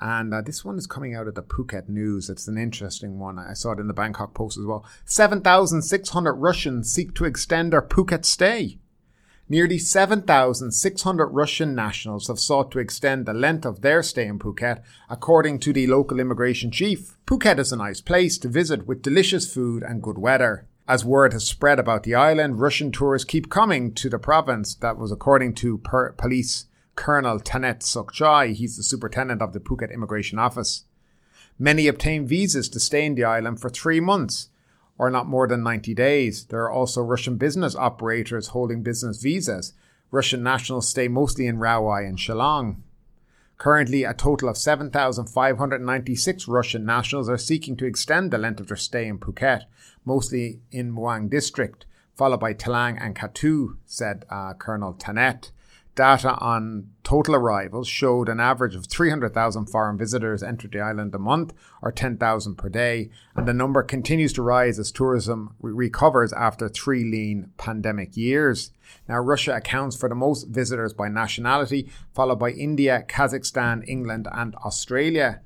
And 0.01 0.35
uh, 0.35 0.43
this 0.43 0.65
one 0.65 0.79
is 0.79 0.89
coming 0.89 1.15
out 1.15 1.29
of 1.29 1.37
the 1.37 1.45
Phuket 1.45 1.89
News. 1.89 2.29
It's 2.29 2.49
an 2.49 2.59
interesting 2.59 3.21
one. 3.21 3.39
I 3.39 3.53
saw 3.53 3.71
it 3.73 3.79
in 3.79 3.87
the 3.87 3.95
Bangkok 3.95 4.35
Post 4.35 4.59
as 4.59 4.67
well. 4.67 4.85
7,600 5.05 6.35
Russians 6.35 6.93
seek 6.93 7.15
to 7.15 7.25
extend 7.25 7.73
their 7.73 7.83
Phuket 7.83 8.25
stay. 8.25 8.79
Nearly 9.53 9.77
7,600 9.77 11.27
Russian 11.27 11.75
nationals 11.75 12.29
have 12.29 12.39
sought 12.39 12.71
to 12.71 12.79
extend 12.79 13.27
the 13.27 13.35
length 13.35 13.67
of 13.67 13.83
their 13.83 14.03
stay 14.03 14.27
in 14.27 14.39
Phuket, 14.39 14.81
according 15.11 15.59
to 15.59 15.75
the 15.75 15.87
local 15.87 16.19
immigration 16.19 16.71
chief. 16.71 17.19
Phuket 17.27 17.59
is 17.59 17.71
a 17.71 17.77
nice 17.77 18.01
place 18.01 18.39
to 18.39 18.49
visit 18.49 18.87
with 18.87 19.03
delicious 19.03 19.53
food 19.53 19.83
and 19.83 20.03
good 20.03 20.17
weather. 20.17 20.67
As 20.89 21.05
word 21.05 21.35
has 21.35 21.47
spread 21.47 21.79
about 21.79 22.05
the 22.05 22.15
island, 22.15 22.63
Russian 22.63 22.91
tourists 22.93 23.27
keep 23.27 23.51
coming 23.51 23.93
to 23.93 24.09
the 24.09 24.19
province. 24.19 24.75
That 24.75 24.97
was 24.97 25.13
according 25.13 25.57
to 25.57 25.77
per- 25.77 26.13
police 26.13 26.65
Colonel 26.95 27.39
Thanet 27.39 27.81
Sukchai. 27.81 28.55
He's 28.55 28.79
the 28.79 28.83
superintendent 28.83 29.43
of 29.43 29.53
the 29.53 29.61
Phuket 29.61 29.93
Immigration 29.93 30.39
Office. 30.39 30.85
Many 31.59 31.89
obtain 31.89 32.27
visas 32.27 32.71
to 32.71 32.81
stay 32.81 33.05
in 33.05 33.17
the 33.17 33.25
island 33.25 33.61
for 33.61 33.69
three 33.69 34.01
months 34.01 34.49
or 35.03 35.11
not 35.11 35.27
more 35.27 35.49
than 35.49 35.65
90 35.65 35.95
days. 35.95 36.45
There 36.45 36.63
are 36.63 36.71
also 36.71 37.03
Russian 37.03 37.37
business 37.37 37.75
operators 37.75 38.47
holding 38.49 38.85
business 38.85 39.21
visas. 39.21 39.73
Russian 40.13 40.45
nationals 40.45 40.89
stay 40.89 41.09
mostly 41.09 41.49
in 41.49 41.59
Rawai 41.59 42.07
and 42.07 42.17
Chalong. 42.17 42.77
Currently, 43.59 44.05
a 44.05 44.15
total 44.15 44.49
of 44.49 44.57
7,596 44.57 46.47
Russian 46.47 46.85
nationals 46.87 47.29
are 47.29 47.37
seeking 47.37 47.77
to 47.79 47.85
extend 47.85 48.31
the 48.31 48.39
length 48.39 48.61
of 48.61 48.69
their 48.69 48.77
stay 48.77 49.09
in 49.09 49.19
Phuket, 49.19 49.63
mostly 50.05 50.61
in 50.71 50.95
Muang 50.95 51.29
district, 51.29 51.85
followed 52.15 52.39
by 52.39 52.55
Thalang 52.55 52.97
and 53.01 53.17
Kathu, 53.17 53.79
said 53.85 54.25
uh, 54.31 54.55
Colonel 54.55 54.93
Thanet. 54.93 55.51
Data 55.95 56.39
on 56.39 56.89
total 57.05 57.35
arrivals 57.35 57.87
showed 57.87 58.31
an 58.31 58.41
average 58.41 58.75
of 58.75 58.87
300,000 58.87 59.67
foreign 59.67 59.99
visitors 59.99 60.43
entered 60.43 60.73
the 60.73 60.81
island 60.81 61.15
a 61.15 61.19
month, 61.19 61.53
or 61.83 61.93
10,000 61.93 62.57
per 62.57 62.71
day, 62.71 63.11
and 63.37 63.47
the 63.47 63.53
number 63.53 63.83
continues 63.83 64.33
to 64.33 64.43
rise 64.43 64.79
as 64.79 64.91
tourism 64.91 65.55
re- 65.61 65.73
recovers 65.73 66.33
after 66.33 66.71
three 66.71 67.05
lean 67.05 67.51
pandemic 67.59 68.17
years. 68.17 68.71
Now, 69.07 69.19
Russia 69.19 69.55
accounts 69.55 69.95
for 69.95 70.09
the 70.09 70.15
most 70.15 70.49
visitors 70.49 70.95
by 70.95 71.09
nationality, 71.09 71.91
followed 72.15 72.39
by 72.39 72.53
India, 72.53 73.05
Kazakhstan, 73.07 73.87
England, 73.87 74.27
and 74.33 74.55
Australia. 74.65 75.43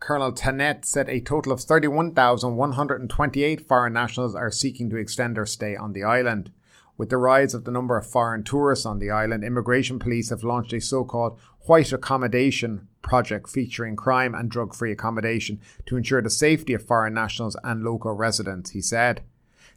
Colonel 0.00 0.32
Thanet 0.32 0.84
said 0.84 1.08
a 1.08 1.20
total 1.20 1.52
of 1.52 1.60
31,128 1.60 3.68
foreign 3.68 3.92
nationals 3.92 4.34
are 4.34 4.50
seeking 4.50 4.90
to 4.90 4.96
extend 4.96 5.36
their 5.36 5.46
stay 5.46 5.76
on 5.76 5.92
the 5.92 6.02
island. 6.02 6.50
With 6.98 7.10
the 7.10 7.18
rise 7.18 7.52
of 7.52 7.64
the 7.64 7.70
number 7.70 7.96
of 7.98 8.06
foreign 8.06 8.42
tourists 8.42 8.86
on 8.86 8.98
the 8.98 9.10
island, 9.10 9.44
immigration 9.44 9.98
police 9.98 10.30
have 10.30 10.44
launched 10.44 10.72
a 10.72 10.80
so 10.80 11.04
called 11.04 11.38
white 11.66 11.92
accommodation 11.92 12.88
project 13.02 13.48
featuring 13.48 13.96
crime 13.96 14.34
and 14.34 14.50
drug 14.50 14.74
free 14.74 14.92
accommodation 14.92 15.60
to 15.86 15.96
ensure 15.96 16.22
the 16.22 16.30
safety 16.30 16.72
of 16.72 16.86
foreign 16.86 17.14
nationals 17.14 17.56
and 17.62 17.84
local 17.84 18.12
residents, 18.12 18.70
he 18.70 18.80
said. 18.80 19.22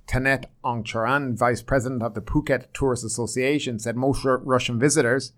Tanet 0.07 0.45
Ongcharan, 0.63 1.37
vice 1.37 1.61
president 1.61 2.01
of 2.01 2.15
the 2.15 2.21
Phuket 2.21 2.65
Tourist 2.73 3.03
Association, 3.03 3.77
said 3.77 3.95
most 3.95 4.25
R- 4.25 4.37
Russian 4.37 4.79
visitors 4.79 5.33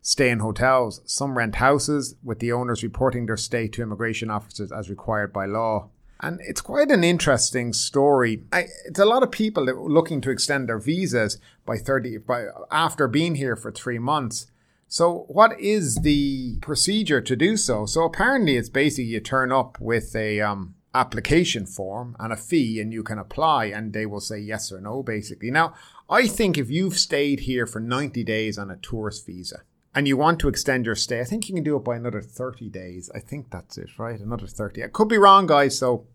stay 0.00 0.30
in 0.30 0.38
hotels. 0.38 1.02
Some 1.04 1.36
rent 1.36 1.56
houses, 1.56 2.14
with 2.22 2.38
the 2.38 2.52
owners 2.52 2.82
reporting 2.82 3.26
their 3.26 3.36
stay 3.36 3.68
to 3.68 3.82
immigration 3.82 4.30
officers 4.30 4.72
as 4.72 4.88
required 4.88 5.32
by 5.32 5.44
law. 5.44 5.90
And 6.20 6.40
it's 6.42 6.60
quite 6.60 6.90
an 6.90 7.04
interesting 7.04 7.72
story. 7.72 8.42
I, 8.52 8.66
it's 8.86 8.98
a 8.98 9.04
lot 9.04 9.22
of 9.22 9.30
people 9.30 9.64
looking 9.64 10.20
to 10.22 10.30
extend 10.30 10.68
their 10.68 10.78
visas 10.78 11.38
by 11.64 11.76
30 11.76 12.18
by 12.18 12.46
after 12.70 13.06
being 13.06 13.36
here 13.36 13.54
for 13.54 13.70
3 13.70 13.98
months. 13.98 14.50
So 14.88 15.26
what 15.28 15.58
is 15.60 15.96
the 15.96 16.58
procedure 16.60 17.20
to 17.20 17.36
do 17.36 17.56
so? 17.56 17.86
So 17.86 18.04
apparently 18.04 18.56
it's 18.56 18.70
basically 18.70 19.04
you 19.04 19.20
turn 19.20 19.52
up 19.52 19.78
with 19.80 20.16
a 20.16 20.40
um, 20.40 20.74
application 20.94 21.66
form 21.66 22.16
and 22.18 22.32
a 22.32 22.36
fee 22.36 22.80
and 22.80 22.92
you 22.92 23.02
can 23.02 23.18
apply 23.18 23.66
and 23.66 23.92
they 23.92 24.06
will 24.06 24.20
say 24.20 24.38
yes 24.38 24.72
or 24.72 24.80
no 24.80 25.02
basically. 25.02 25.50
Now, 25.50 25.74
I 26.10 26.26
think 26.26 26.56
if 26.56 26.70
you've 26.70 26.98
stayed 26.98 27.40
here 27.40 27.66
for 27.66 27.80
90 27.80 28.24
days 28.24 28.58
on 28.58 28.70
a 28.70 28.76
tourist 28.76 29.26
visa 29.26 29.62
and 29.98 30.06
you 30.06 30.16
want 30.16 30.38
to 30.38 30.48
extend 30.48 30.86
your 30.86 30.94
stay, 30.94 31.20
I 31.20 31.24
think 31.24 31.48
you 31.48 31.56
can 31.56 31.64
do 31.64 31.74
it 31.74 31.82
by 31.82 31.96
another 31.96 32.22
30 32.22 32.68
days. 32.68 33.10
I 33.16 33.18
think 33.18 33.50
that's 33.50 33.76
it, 33.76 33.98
right? 33.98 34.20
Another 34.20 34.46
30. 34.46 34.84
I 34.84 34.86
could 34.86 35.08
be 35.08 35.18
wrong, 35.18 35.48
guys. 35.48 35.76
So 35.76 36.06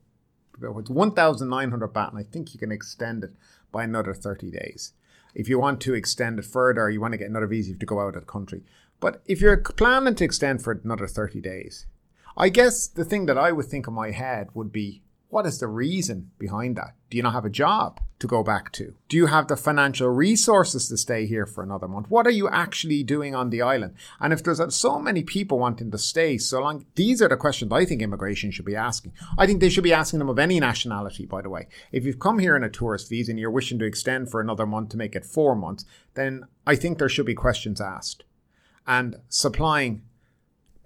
it's 0.62 0.90
1,900 0.90 1.94
baht, 1.94 2.12
and 2.12 2.18
I 2.18 2.24
think 2.24 2.54
you 2.54 2.62
can 2.62 2.72
extend 2.72 3.26
it 3.26 3.32
by 3.74 3.84
another 3.84 4.14
30 4.14 4.52
days. 4.52 4.94
If 5.36 5.50
you 5.50 5.60
want 5.60 5.82
to 5.82 5.94
extend 5.94 6.40
it 6.40 6.46
further, 6.46 6.90
you 6.90 7.02
want 7.02 7.12
to 7.12 7.18
get 7.18 7.30
another 7.30 7.46
visa, 7.46 7.72
you 7.72 7.74
have 7.74 7.82
to 7.82 7.86
go 7.86 8.00
out 8.00 8.16
of 8.16 8.22
the 8.22 8.32
country. 8.32 8.64
But 9.02 9.22
if 9.26 9.42
you're 9.42 9.58
planning 9.58 10.16
to 10.16 10.24
extend 10.24 10.64
for 10.64 10.80
another 10.82 11.06
30 11.06 11.42
days, 11.42 11.86
I 12.38 12.48
guess 12.48 12.88
the 12.88 13.04
thing 13.04 13.26
that 13.26 13.38
I 13.38 13.52
would 13.52 13.66
think 13.66 13.90
in 13.90 13.94
my 13.94 14.12
head 14.12 14.48
would 14.54 14.72
be 14.72 15.02
what 15.34 15.48
is 15.48 15.60
the 15.60 15.68
reason 15.68 16.30
behind 16.38 16.76
that? 16.76 16.94
Do 17.10 17.18
you 17.18 17.24
not 17.24 17.34
have 17.34 17.44
a 17.44 17.50
job 17.50 18.00
to 18.20 18.28
go 18.28 18.44
back 18.44 18.72
to? 18.74 18.94
Do 19.10 19.18
you 19.18 19.26
have 19.26 19.48
the 19.48 19.58
financial 19.58 20.08
resources 20.10 20.88
to 20.90 20.98
stay 20.98 21.26
here 21.26 21.48
for 21.48 21.64
another 21.64 21.88
month? 21.88 22.08
What 22.12 22.28
are 22.28 22.38
you 22.40 22.48
actually 22.48 23.02
doing 23.02 23.34
on 23.34 23.50
the 23.50 23.64
island? 23.64 23.96
And 24.20 24.32
if 24.32 24.44
there's 24.44 24.62
so 24.76 25.00
many 25.00 25.24
people 25.24 25.58
wanting 25.58 25.90
to 25.90 25.98
stay 25.98 26.38
so 26.38 26.62
long, 26.62 26.86
these 26.94 27.20
are 27.20 27.28
the 27.28 27.36
questions 27.36 27.72
I 27.72 27.84
think 27.84 28.04
immigration 28.04 28.52
should 28.52 28.66
be 28.66 28.76
asking. 28.76 29.14
I 29.36 29.48
think 29.48 29.60
they 29.60 29.70
should 29.70 29.84
be 29.84 29.92
asking 29.92 30.20
them 30.20 30.30
of 30.30 30.38
any 30.38 30.60
nationality, 30.60 31.26
by 31.26 31.42
the 31.42 31.50
way. 31.50 31.68
If 31.92 32.06
you've 32.06 32.20
come 32.20 32.38
here 32.38 32.56
in 32.56 32.64
a 32.64 32.70
tourist 32.70 33.10
visa 33.10 33.32
and 33.32 33.40
you're 33.40 33.50
wishing 33.50 33.80
to 33.80 33.86
extend 33.86 34.30
for 34.30 34.40
another 34.40 34.68
month 34.68 34.90
to 34.90 34.98
make 34.98 35.16
it 35.16 35.26
four 35.26 35.56
months, 35.56 35.84
then 36.14 36.46
I 36.68 36.76
think 36.76 37.00
there 37.00 37.10
should 37.10 37.26
be 37.26 37.34
questions 37.34 37.82
asked. 37.82 38.24
And 38.86 39.16
supplying 39.30 40.04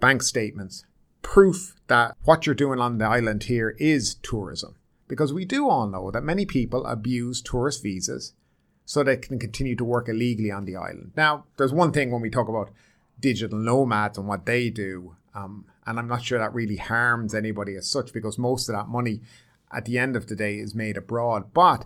bank 0.00 0.22
statements, 0.22 0.86
proof 1.22 1.74
that 1.88 2.16
what 2.24 2.46
you're 2.46 2.54
doing 2.54 2.80
on 2.80 2.98
the 2.98 3.04
island 3.04 3.44
here 3.44 3.74
is 3.78 4.14
tourism. 4.22 4.76
Because 5.06 5.32
we 5.32 5.44
do 5.44 5.68
all 5.68 5.86
know 5.86 6.10
that 6.10 6.22
many 6.22 6.44
people 6.44 6.84
abuse 6.86 7.40
tourist 7.40 7.82
visas 7.82 8.34
so 8.84 9.02
they 9.02 9.16
can 9.16 9.38
continue 9.38 9.76
to 9.76 9.84
work 9.84 10.08
illegally 10.08 10.50
on 10.50 10.64
the 10.64 10.76
island. 10.76 11.12
Now, 11.16 11.44
there's 11.56 11.72
one 11.72 11.92
thing 11.92 12.10
when 12.10 12.22
we 12.22 12.30
talk 12.30 12.48
about 12.48 12.70
digital 13.20 13.58
nomads 13.58 14.18
and 14.18 14.28
what 14.28 14.46
they 14.46 14.70
do, 14.70 15.16
um, 15.34 15.64
and 15.86 15.98
I'm 15.98 16.08
not 16.08 16.22
sure 16.22 16.38
that 16.38 16.54
really 16.54 16.76
harms 16.76 17.34
anybody 17.34 17.74
as 17.76 17.88
such 17.88 18.12
because 18.12 18.38
most 18.38 18.68
of 18.68 18.74
that 18.74 18.88
money 18.88 19.20
at 19.72 19.84
the 19.84 19.98
end 19.98 20.16
of 20.16 20.26
the 20.26 20.36
day 20.36 20.58
is 20.58 20.74
made 20.74 20.96
abroad. 20.96 21.52
But 21.52 21.84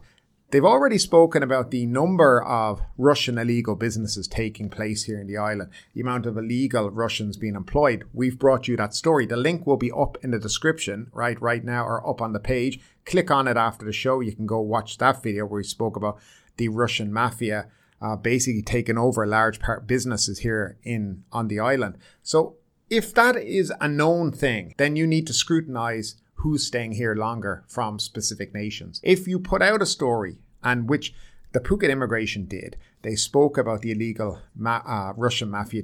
They've 0.52 0.62
already 0.62 0.98
spoken 0.98 1.42
about 1.42 1.70
the 1.70 1.86
number 1.86 2.42
of 2.42 2.82
Russian 2.98 3.38
illegal 3.38 3.74
businesses 3.74 4.28
taking 4.28 4.68
place 4.68 5.04
here 5.04 5.18
in 5.18 5.26
the 5.26 5.38
island, 5.38 5.70
the 5.94 6.02
amount 6.02 6.26
of 6.26 6.36
illegal 6.36 6.90
Russians 6.90 7.38
being 7.38 7.54
employed. 7.54 8.04
We've 8.12 8.38
brought 8.38 8.68
you 8.68 8.76
that 8.76 8.94
story. 8.94 9.24
The 9.24 9.38
link 9.38 9.66
will 9.66 9.78
be 9.78 9.90
up 9.90 10.18
in 10.22 10.30
the 10.30 10.38
description 10.38 11.06
right 11.14 11.40
right 11.40 11.64
now 11.64 11.86
or 11.86 12.06
up 12.06 12.20
on 12.20 12.34
the 12.34 12.38
page. 12.38 12.80
Click 13.06 13.30
on 13.30 13.48
it 13.48 13.56
after 13.56 13.86
the 13.86 13.94
show. 13.94 14.20
You 14.20 14.36
can 14.36 14.44
go 14.44 14.60
watch 14.60 14.98
that 14.98 15.22
video 15.22 15.46
where 15.46 15.60
we 15.60 15.64
spoke 15.64 15.96
about 15.96 16.18
the 16.58 16.68
Russian 16.68 17.10
mafia 17.14 17.68
uh, 18.02 18.16
basically 18.16 18.60
taking 18.60 18.98
over 18.98 19.26
large 19.26 19.58
part 19.58 19.86
businesses 19.86 20.40
here 20.40 20.76
in 20.82 21.24
on 21.32 21.48
the 21.48 21.60
island. 21.60 21.96
So 22.22 22.56
if 22.90 23.14
that 23.14 23.36
is 23.36 23.72
a 23.80 23.88
known 23.88 24.32
thing, 24.32 24.74
then 24.76 24.96
you 24.96 25.06
need 25.06 25.26
to 25.28 25.32
scrutinize 25.32 26.16
who's 26.42 26.66
staying 26.66 26.92
here 26.92 27.14
longer 27.14 27.62
from 27.68 28.00
specific 28.00 28.52
nations. 28.52 29.00
If 29.04 29.28
you 29.28 29.38
put 29.38 29.62
out 29.62 29.80
a 29.80 29.86
story, 29.86 30.38
and 30.62 30.88
which 30.88 31.14
the 31.52 31.60
Phuket 31.60 31.88
immigration 31.88 32.46
did, 32.46 32.76
they 33.02 33.14
spoke 33.14 33.56
about 33.56 33.82
the 33.82 33.92
illegal 33.92 34.40
ma- 34.56 34.82
uh, 34.84 35.12
Russian 35.16 35.50
mafia 35.50 35.82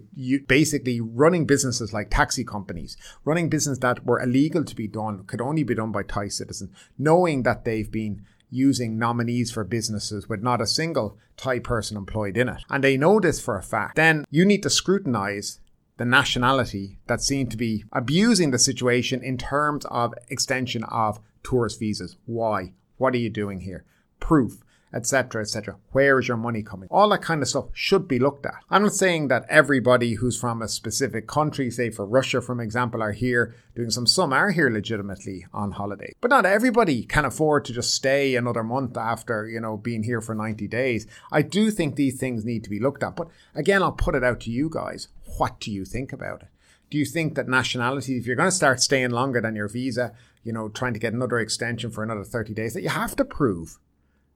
basically 0.48 1.00
running 1.00 1.46
businesses 1.46 1.92
like 1.92 2.10
taxi 2.10 2.42
companies, 2.42 2.96
running 3.24 3.48
businesses 3.48 3.78
that 3.80 4.04
were 4.04 4.20
illegal 4.20 4.64
to 4.64 4.74
be 4.74 4.88
done, 4.88 5.24
could 5.24 5.40
only 5.40 5.62
be 5.62 5.76
done 5.76 5.92
by 5.92 6.02
Thai 6.02 6.26
citizens, 6.26 6.70
knowing 6.98 7.44
that 7.44 7.64
they've 7.64 7.90
been 7.90 8.24
using 8.50 8.98
nominees 8.98 9.52
for 9.52 9.62
businesses 9.62 10.28
with 10.28 10.42
not 10.42 10.60
a 10.60 10.66
single 10.66 11.18
Thai 11.36 11.60
person 11.60 11.96
employed 11.96 12.36
in 12.36 12.48
it. 12.48 12.64
And 12.68 12.82
they 12.82 12.96
know 12.96 13.20
this 13.20 13.40
for 13.40 13.56
a 13.56 13.62
fact. 13.62 13.94
Then 13.94 14.24
you 14.30 14.44
need 14.44 14.64
to 14.64 14.70
scrutinize 14.70 15.60
the 15.98 16.04
nationality 16.04 16.98
that 17.06 17.20
seem 17.20 17.48
to 17.48 17.56
be 17.56 17.84
abusing 17.92 18.50
the 18.50 18.58
situation 18.58 19.22
in 19.22 19.36
terms 19.36 19.84
of 19.86 20.14
extension 20.28 20.84
of 20.84 21.20
tourist 21.42 21.78
visas. 21.78 22.16
Why? 22.24 22.72
What 22.96 23.14
are 23.14 23.18
you 23.18 23.30
doing 23.30 23.60
here? 23.60 23.84
Proof 24.18 24.62
etc., 24.92 25.42
etc. 25.42 25.76
Where 25.92 26.18
is 26.18 26.28
your 26.28 26.36
money 26.36 26.62
coming? 26.62 26.88
All 26.90 27.08
that 27.10 27.22
kind 27.22 27.42
of 27.42 27.48
stuff 27.48 27.66
should 27.72 28.08
be 28.08 28.18
looked 28.18 28.46
at. 28.46 28.62
I'm 28.70 28.82
not 28.82 28.94
saying 28.94 29.28
that 29.28 29.46
everybody 29.48 30.14
who's 30.14 30.38
from 30.38 30.62
a 30.62 30.68
specific 30.68 31.26
country, 31.26 31.70
say 31.70 31.90
for 31.90 32.06
Russia, 32.06 32.40
for 32.40 32.60
example, 32.60 33.02
are 33.02 33.12
here 33.12 33.54
doing 33.74 33.90
some. 33.90 34.06
Some 34.06 34.32
are 34.32 34.50
here 34.50 34.70
legitimately 34.70 35.46
on 35.52 35.72
holiday, 35.72 36.14
but 36.20 36.30
not 36.30 36.46
everybody 36.46 37.04
can 37.04 37.24
afford 37.24 37.64
to 37.66 37.72
just 37.72 37.94
stay 37.94 38.34
another 38.34 38.64
month 38.64 38.96
after 38.96 39.46
you 39.46 39.60
know 39.60 39.76
being 39.76 40.02
here 40.02 40.20
for 40.20 40.34
90 40.34 40.66
days. 40.68 41.06
I 41.30 41.42
do 41.42 41.70
think 41.70 41.96
these 41.96 42.18
things 42.18 42.44
need 42.44 42.64
to 42.64 42.70
be 42.70 42.80
looked 42.80 43.02
at, 43.02 43.16
but 43.16 43.28
again, 43.54 43.82
I'll 43.82 43.92
put 43.92 44.14
it 44.14 44.24
out 44.24 44.40
to 44.40 44.50
you 44.50 44.70
guys. 44.70 45.08
What 45.38 45.60
do 45.60 45.72
you 45.72 45.84
think 45.84 46.12
about 46.12 46.42
it? 46.42 46.48
Do 46.90 46.98
you 46.98 47.04
think 47.04 47.34
that 47.34 47.48
nationality, 47.48 48.16
if 48.16 48.26
you're 48.26 48.36
going 48.36 48.48
to 48.48 48.54
start 48.54 48.80
staying 48.80 49.10
longer 49.10 49.40
than 49.40 49.56
your 49.56 49.68
visa, 49.68 50.12
you 50.42 50.52
know, 50.52 50.68
trying 50.68 50.94
to 50.94 50.98
get 50.98 51.12
another 51.12 51.38
extension 51.38 51.90
for 51.90 52.02
another 52.02 52.24
30 52.24 52.54
days, 52.54 52.74
that 52.74 52.82
you 52.82 52.88
have 52.88 53.14
to 53.16 53.24
prove 53.24 53.78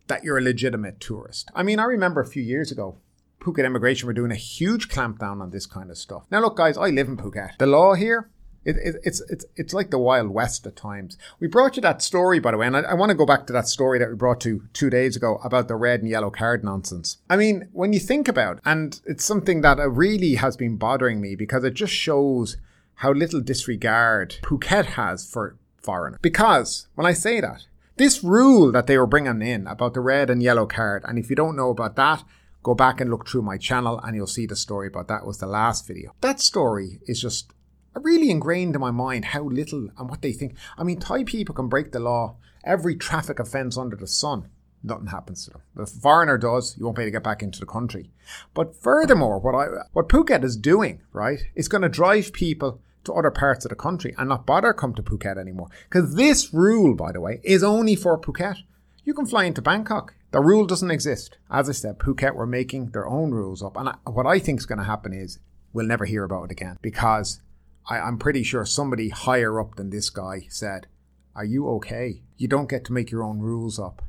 that 0.09 0.25
you're 0.25 0.39
a 0.39 0.43
legitimate 0.43 1.01
tourist. 1.01 1.51
I 1.55 1.63
mean, 1.63 1.79
I 1.79 1.85
remember 1.85 2.21
a 2.21 2.27
few 2.27 2.43
years 2.43 2.71
ago, 2.71 2.99
Phuket 3.41 3.65
Immigration 3.65 4.07
were 4.07 4.13
doing 4.13 4.31
a 4.31 4.37
huge 4.37 4.89
clampdown 4.89 5.41
on 5.41 5.51
this 5.51 5.67
kind 5.67 5.91
of 5.91 5.99
stuff. 5.99 6.25
Now, 6.31 6.41
look, 6.41 6.57
guys, 6.57 6.77
I 6.77 6.91
live 6.91 7.09
in 7.09 7.17
Phuket. 7.17 7.59
The 7.59 7.67
law 7.67 7.95
here, 7.95 8.31
it, 8.65 8.77
it, 8.77 8.97
it's 9.05 9.21
it's 9.29 9.45
it's 9.57 9.75
like 9.75 9.91
the 9.91 9.99
Wild 9.99 10.31
West 10.31 10.67
at 10.67 10.77
times. 10.77 11.17
We 11.41 11.49
brought 11.49 11.77
you 11.77 11.83
that 11.83 12.03
story, 12.03 12.39
by 12.39 12.53
the 12.53 12.59
way, 12.59 12.67
and 12.67 12.77
I, 12.77 12.81
I 12.81 12.95
want 12.95 13.11
to 13.11 13.17
go 13.17 13.27
back 13.27 13.47
to 13.47 13.53
that 13.53 13.69
story 13.69 13.99
that 13.99 14.09
we 14.09 14.15
brought 14.15 14.41
to 14.43 14.63
two 14.73 14.91
days 14.91 15.17
ago 15.17 15.41
about 15.45 15.69
the 15.69 15.77
red 15.77 16.01
and 16.01 16.09
yellow 16.09 16.31
card 16.31 16.63
nonsense. 16.65 17.19
I 17.29 17.37
mean, 17.37 17.69
when 17.73 17.93
you 17.93 18.01
think 18.01 18.29
about, 18.29 18.59
it, 18.59 18.63
and 18.65 19.01
it's 19.07 19.25
something 19.25 19.63
that 19.63 19.79
really 19.91 20.35
has 20.37 20.57
been 20.57 20.77
bothering 20.77 21.21
me 21.21 21.35
because 21.35 21.65
it 21.65 21.75
just 21.75 21.93
shows 21.93 22.57
how 22.97 23.13
little 23.13 23.41
disregard 23.41 24.37
Phuket 24.43 24.87
has 24.87 25.29
for 25.29 25.57
foreigners. 25.79 26.21
Because 26.23 26.87
when 26.95 27.07
I 27.07 27.13
say 27.13 27.41
that, 27.41 27.67
this 27.97 28.23
rule 28.23 28.73
that 28.73 28.87
they 28.87 28.97
were 28.97 29.07
bringing 29.07 29.43
in 29.43 29.67
about 29.67 29.95
the 29.95 30.01
red 30.01 30.31
and 30.31 30.43
yellow 30.43 30.67
card, 30.67 31.05
and 31.07 31.19
if 31.19 31.29
you 31.29 31.37
don't 31.37 31.57
know 31.57 31.71
about 31.71 31.97
that, 31.97 32.23
go 32.63 32.75
back 32.75 33.01
and 33.01 33.11
look 33.11 33.29
through 33.29 33.43
my 33.43 33.59
channel 33.59 33.99
and 34.03 34.15
you'll 34.15 34.27
see 34.27 34.47
the 34.47 34.57
story 34.57 34.87
about 34.87 35.09
that 35.09 35.27
was 35.27 35.39
the 35.39 35.47
last 35.47 35.87
video. 35.87 36.15
That 36.21 36.41
story 36.41 37.01
is 37.07 37.21
just 37.21 37.53
really 38.01 38.31
ingrained 38.31 38.75
in 38.75 38.81
my 38.81 38.91
mind 38.91 39.27
how 39.27 39.43
little 39.43 39.89
and 39.97 40.09
what 40.09 40.23
they 40.23 40.33
think. 40.33 40.57
I 40.79 40.85
mean, 40.85 40.99
Thai 40.99 41.25
people 41.25 41.55
can 41.55 41.69
break 41.69 41.93
the 41.93 42.01
law, 42.01 42.37
every 42.65 42.97
traffic 42.97 43.39
offence 43.39 43.77
under 43.77 43.97
the 43.97 44.07
sun. 44.07 44.49
Nothing 44.85 45.09
happens 45.09 45.45
to 45.45 45.53
them. 45.53 45.63
If 45.77 45.83
a 45.83 46.01
foreigner 46.01 46.39
does, 46.39 46.77
you 46.77 46.85
won't 46.85 46.97
be 46.97 47.03
able 47.03 47.09
to 47.09 47.13
get 47.13 47.23
back 47.23 47.43
into 47.43 47.61
the 47.61 47.67
country. 47.67 48.11
But 48.53 48.75
furthermore, 48.75 49.39
what 49.39 49.55
I 49.55 49.85
what 49.93 50.09
Phuket 50.09 50.43
is 50.43 50.57
doing, 50.57 51.03
right, 51.13 51.41
is 51.55 51.69
going 51.69 51.83
to 51.83 51.89
drive 51.89 52.33
people 52.33 52.81
to 53.05 53.13
other 53.13 53.31
parts 53.31 53.65
of 53.65 53.69
the 53.69 53.77
country 53.77 54.15
and 54.19 54.29
not 54.29 54.47
bother 54.47 54.73
come 54.73 54.95
to 54.95 55.03
Phuket 55.03 55.39
anymore. 55.39 55.69
Because 55.89 56.15
this 56.15 56.53
rule, 56.53 56.95
by 56.95 57.13
the 57.13 57.21
way, 57.21 57.41
is 57.45 57.63
only 57.63 57.95
for 57.95 58.19
Phuket. 58.19 58.59
You 59.05 59.15
can 59.15 59.27
fly 59.27 59.45
into 59.45 59.63
Bangkok. 59.63 60.15
The 60.31 60.41
rule 60.41 60.67
doesn't 60.67 60.91
exist. 60.91 61.37
As 61.51 61.69
I 61.69 61.73
said, 61.73 61.99
Phuket 61.99 62.35
were 62.35 62.47
making 62.47 62.91
their 62.91 63.07
own 63.07 63.33
rules 63.33 63.63
up. 63.63 63.77
And 63.77 63.89
I, 63.91 63.95
what 64.07 64.27
I 64.27 64.39
think 64.39 64.61
is 64.61 64.67
going 64.67 64.79
to 64.79 64.85
happen 64.85 65.13
is 65.13 65.39
we'll 65.73 65.87
never 65.87 66.05
hear 66.05 66.25
about 66.25 66.45
it 66.45 66.51
again 66.53 66.79
because 66.81 67.41
I, 67.89 67.99
I'm 67.99 68.19
pretty 68.19 68.43
sure 68.43 68.65
somebody 68.65 69.09
higher 69.09 69.61
up 69.61 69.77
than 69.77 69.91
this 69.91 70.11
guy 70.11 70.47
said, 70.49 70.87
Are 71.35 71.45
you 71.45 71.69
okay? 71.71 72.23
You 72.37 72.49
don't 72.49 72.69
get 72.69 72.85
to 72.87 72.93
make 72.93 73.11
your 73.11 73.23
own 73.23 73.41
rules 73.41 73.79
up. 73.79 74.03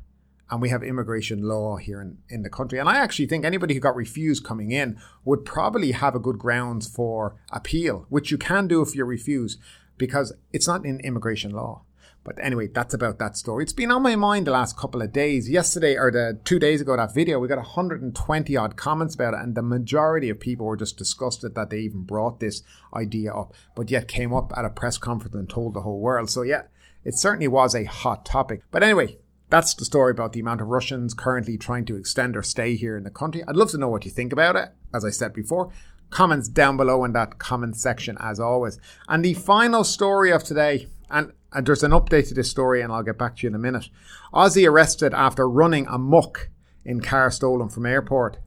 And 0.50 0.60
we 0.60 0.68
have 0.68 0.82
immigration 0.82 1.42
law 1.42 1.76
here 1.76 2.00
in, 2.00 2.18
in 2.28 2.42
the 2.42 2.50
country. 2.50 2.78
And 2.78 2.88
I 2.88 2.98
actually 2.98 3.26
think 3.26 3.44
anybody 3.44 3.74
who 3.74 3.80
got 3.80 3.96
refused 3.96 4.44
coming 4.44 4.70
in 4.70 5.00
would 5.24 5.44
probably 5.44 5.92
have 5.92 6.14
a 6.14 6.20
good 6.20 6.38
grounds 6.38 6.86
for 6.86 7.36
appeal, 7.50 8.06
which 8.10 8.30
you 8.30 8.38
can 8.38 8.68
do 8.68 8.82
if 8.82 8.94
you're 8.94 9.06
refused 9.06 9.58
because 9.96 10.32
it's 10.52 10.68
not 10.68 10.84
in 10.84 11.00
immigration 11.00 11.50
law. 11.50 11.82
But 12.24 12.38
anyway, 12.42 12.68
that's 12.68 12.94
about 12.94 13.18
that 13.18 13.36
story. 13.36 13.64
It's 13.64 13.72
been 13.74 13.90
on 13.90 14.02
my 14.02 14.16
mind 14.16 14.46
the 14.46 14.50
last 14.50 14.78
couple 14.78 15.02
of 15.02 15.12
days. 15.12 15.48
Yesterday 15.48 15.96
or 15.96 16.10
the 16.10 16.40
two 16.44 16.58
days 16.58 16.80
ago, 16.80 16.96
that 16.96 17.14
video, 17.14 17.38
we 17.38 17.48
got 17.48 17.58
120 17.58 18.56
odd 18.56 18.76
comments 18.76 19.14
about 19.14 19.34
it, 19.34 19.40
and 19.40 19.54
the 19.54 19.62
majority 19.62 20.30
of 20.30 20.40
people 20.40 20.64
were 20.64 20.76
just 20.76 20.96
disgusted 20.96 21.54
that 21.54 21.68
they 21.68 21.80
even 21.80 22.02
brought 22.02 22.40
this 22.40 22.62
idea 22.94 23.32
up, 23.32 23.52
but 23.76 23.90
yet 23.90 24.08
came 24.08 24.32
up 24.32 24.52
at 24.56 24.64
a 24.64 24.70
press 24.70 24.96
conference 24.96 25.34
and 25.34 25.50
told 25.50 25.74
the 25.74 25.82
whole 25.82 26.00
world. 26.00 26.30
So 26.30 26.42
yeah, 26.42 26.62
it 27.04 27.14
certainly 27.14 27.48
was 27.48 27.74
a 27.74 27.84
hot 27.84 28.24
topic. 28.24 28.62
But 28.70 28.82
anyway, 28.82 29.18
that's 29.50 29.74
the 29.74 29.84
story 29.84 30.10
about 30.10 30.32
the 30.32 30.40
amount 30.40 30.62
of 30.62 30.68
Russians 30.68 31.12
currently 31.12 31.58
trying 31.58 31.84
to 31.86 31.96
extend 31.96 32.36
or 32.36 32.42
stay 32.42 32.74
here 32.74 32.96
in 32.96 33.04
the 33.04 33.10
country. 33.10 33.44
I'd 33.46 33.56
love 33.56 33.70
to 33.72 33.78
know 33.78 33.88
what 33.88 34.06
you 34.06 34.10
think 34.10 34.32
about 34.32 34.56
it. 34.56 34.70
As 34.94 35.04
I 35.04 35.10
said 35.10 35.34
before, 35.34 35.70
comments 36.10 36.48
down 36.48 36.76
below 36.76 37.04
in 37.04 37.12
that 37.12 37.38
comment 37.38 37.76
section 37.76 38.16
as 38.18 38.40
always. 38.40 38.78
And 39.08 39.24
the 39.24 39.34
final 39.34 39.84
story 39.84 40.32
of 40.32 40.42
today, 40.42 40.88
and 41.10 41.32
and 41.54 41.66
there's 41.66 41.82
an 41.82 41.92
update 41.92 42.28
to 42.28 42.34
this 42.34 42.50
story, 42.50 42.82
and 42.82 42.92
I'll 42.92 43.02
get 43.02 43.18
back 43.18 43.36
to 43.36 43.42
you 43.42 43.48
in 43.48 43.54
a 43.54 43.58
minute. 43.58 43.88
Aussie 44.32 44.68
arrested 44.68 45.14
after 45.14 45.48
running 45.48 45.86
amok 45.86 46.50
in 46.84 47.00
car 47.00 47.30
stolen 47.30 47.68
from 47.68 47.86
airport. 47.86 48.38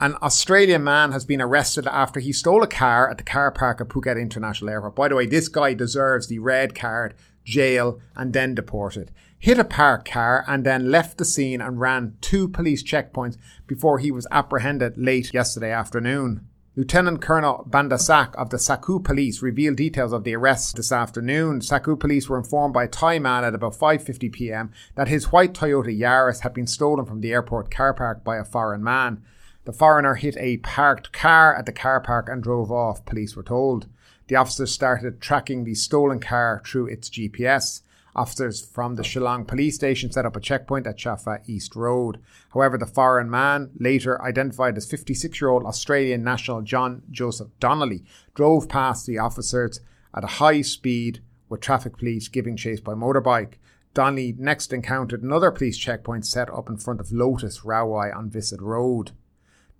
An 0.00 0.14
Australian 0.22 0.82
man 0.82 1.12
has 1.12 1.26
been 1.26 1.42
arrested 1.42 1.86
after 1.86 2.20
he 2.20 2.32
stole 2.32 2.62
a 2.62 2.66
car 2.66 3.10
at 3.10 3.18
the 3.18 3.24
car 3.24 3.50
park 3.50 3.82
at 3.82 3.88
Phuket 3.88 4.18
International 4.18 4.70
Airport. 4.70 4.96
By 4.96 5.08
the 5.08 5.14
way, 5.14 5.26
this 5.26 5.48
guy 5.48 5.74
deserves 5.74 6.26
the 6.26 6.38
red 6.38 6.74
card, 6.74 7.14
jail, 7.44 8.00
and 8.16 8.32
then 8.32 8.54
deported. 8.54 9.10
Hit 9.38 9.58
a 9.58 9.64
parked 9.64 10.10
car 10.10 10.44
and 10.48 10.64
then 10.64 10.90
left 10.90 11.18
the 11.18 11.24
scene 11.26 11.60
and 11.60 11.80
ran 11.80 12.16
two 12.22 12.48
police 12.48 12.82
checkpoints 12.82 13.36
before 13.66 13.98
he 13.98 14.10
was 14.10 14.26
apprehended 14.30 14.96
late 14.96 15.34
yesterday 15.34 15.70
afternoon. 15.70 16.48
Lieutenant 16.76 17.20
Colonel 17.20 17.66
Bandasak 17.68 18.32
of 18.36 18.50
the 18.50 18.56
Sakhu 18.56 19.02
Police 19.02 19.42
revealed 19.42 19.76
details 19.76 20.12
of 20.12 20.22
the 20.22 20.36
arrest 20.36 20.76
this 20.76 20.92
afternoon. 20.92 21.58
Sakhu 21.58 21.98
Police 21.98 22.28
were 22.28 22.38
informed 22.38 22.72
by 22.72 22.84
a 22.84 22.88
Thai 22.88 23.18
man 23.18 23.42
at 23.42 23.56
about 23.56 23.74
5:50 23.74 24.30
p.m. 24.30 24.70
that 24.94 25.08
his 25.08 25.32
white 25.32 25.52
Toyota 25.52 25.90
Yaris 25.90 26.42
had 26.42 26.54
been 26.54 26.68
stolen 26.68 27.06
from 27.06 27.22
the 27.22 27.32
airport 27.32 27.72
car 27.72 27.92
park 27.92 28.22
by 28.22 28.36
a 28.36 28.44
foreign 28.44 28.84
man. 28.84 29.20
The 29.64 29.72
foreigner 29.72 30.14
hit 30.14 30.36
a 30.38 30.58
parked 30.58 31.12
car 31.12 31.56
at 31.56 31.66
the 31.66 31.72
car 31.72 32.00
park 32.00 32.28
and 32.28 32.40
drove 32.40 32.70
off, 32.70 33.04
police 33.04 33.34
were 33.34 33.42
told. 33.42 33.88
The 34.28 34.36
officers 34.36 34.70
started 34.70 35.20
tracking 35.20 35.64
the 35.64 35.74
stolen 35.74 36.20
car 36.20 36.62
through 36.64 36.86
its 36.86 37.10
GPS. 37.10 37.82
Officers 38.14 38.60
from 38.60 38.96
the 38.96 39.02
Chalong 39.02 39.46
police 39.46 39.76
station 39.76 40.10
set 40.10 40.26
up 40.26 40.36
a 40.36 40.40
checkpoint 40.40 40.86
at 40.86 40.98
Chao 40.98 41.16
Fa 41.16 41.40
East 41.46 41.76
Road. 41.76 42.18
However, 42.52 42.76
the 42.76 42.86
foreign 42.86 43.30
man, 43.30 43.70
later 43.78 44.20
identified 44.22 44.76
as 44.76 44.90
56 44.90 45.40
year 45.40 45.50
old 45.50 45.64
Australian 45.64 46.24
national 46.24 46.62
John 46.62 47.02
Joseph 47.10 47.48
Donnelly, 47.60 48.04
drove 48.34 48.68
past 48.68 49.06
the 49.06 49.18
officers 49.18 49.80
at 50.14 50.24
a 50.24 50.38
high 50.38 50.62
speed 50.62 51.20
with 51.48 51.60
traffic 51.60 51.98
police 51.98 52.28
giving 52.28 52.56
chase 52.56 52.80
by 52.80 52.94
motorbike. 52.94 53.54
Donnelly 53.94 54.34
next 54.38 54.72
encountered 54.72 55.22
another 55.22 55.50
police 55.50 55.76
checkpoint 55.76 56.26
set 56.26 56.48
up 56.50 56.68
in 56.68 56.76
front 56.76 57.00
of 57.00 57.12
Lotus 57.12 57.64
Rawai 57.64 58.10
on 58.10 58.30
Visit 58.30 58.60
Road. 58.60 59.12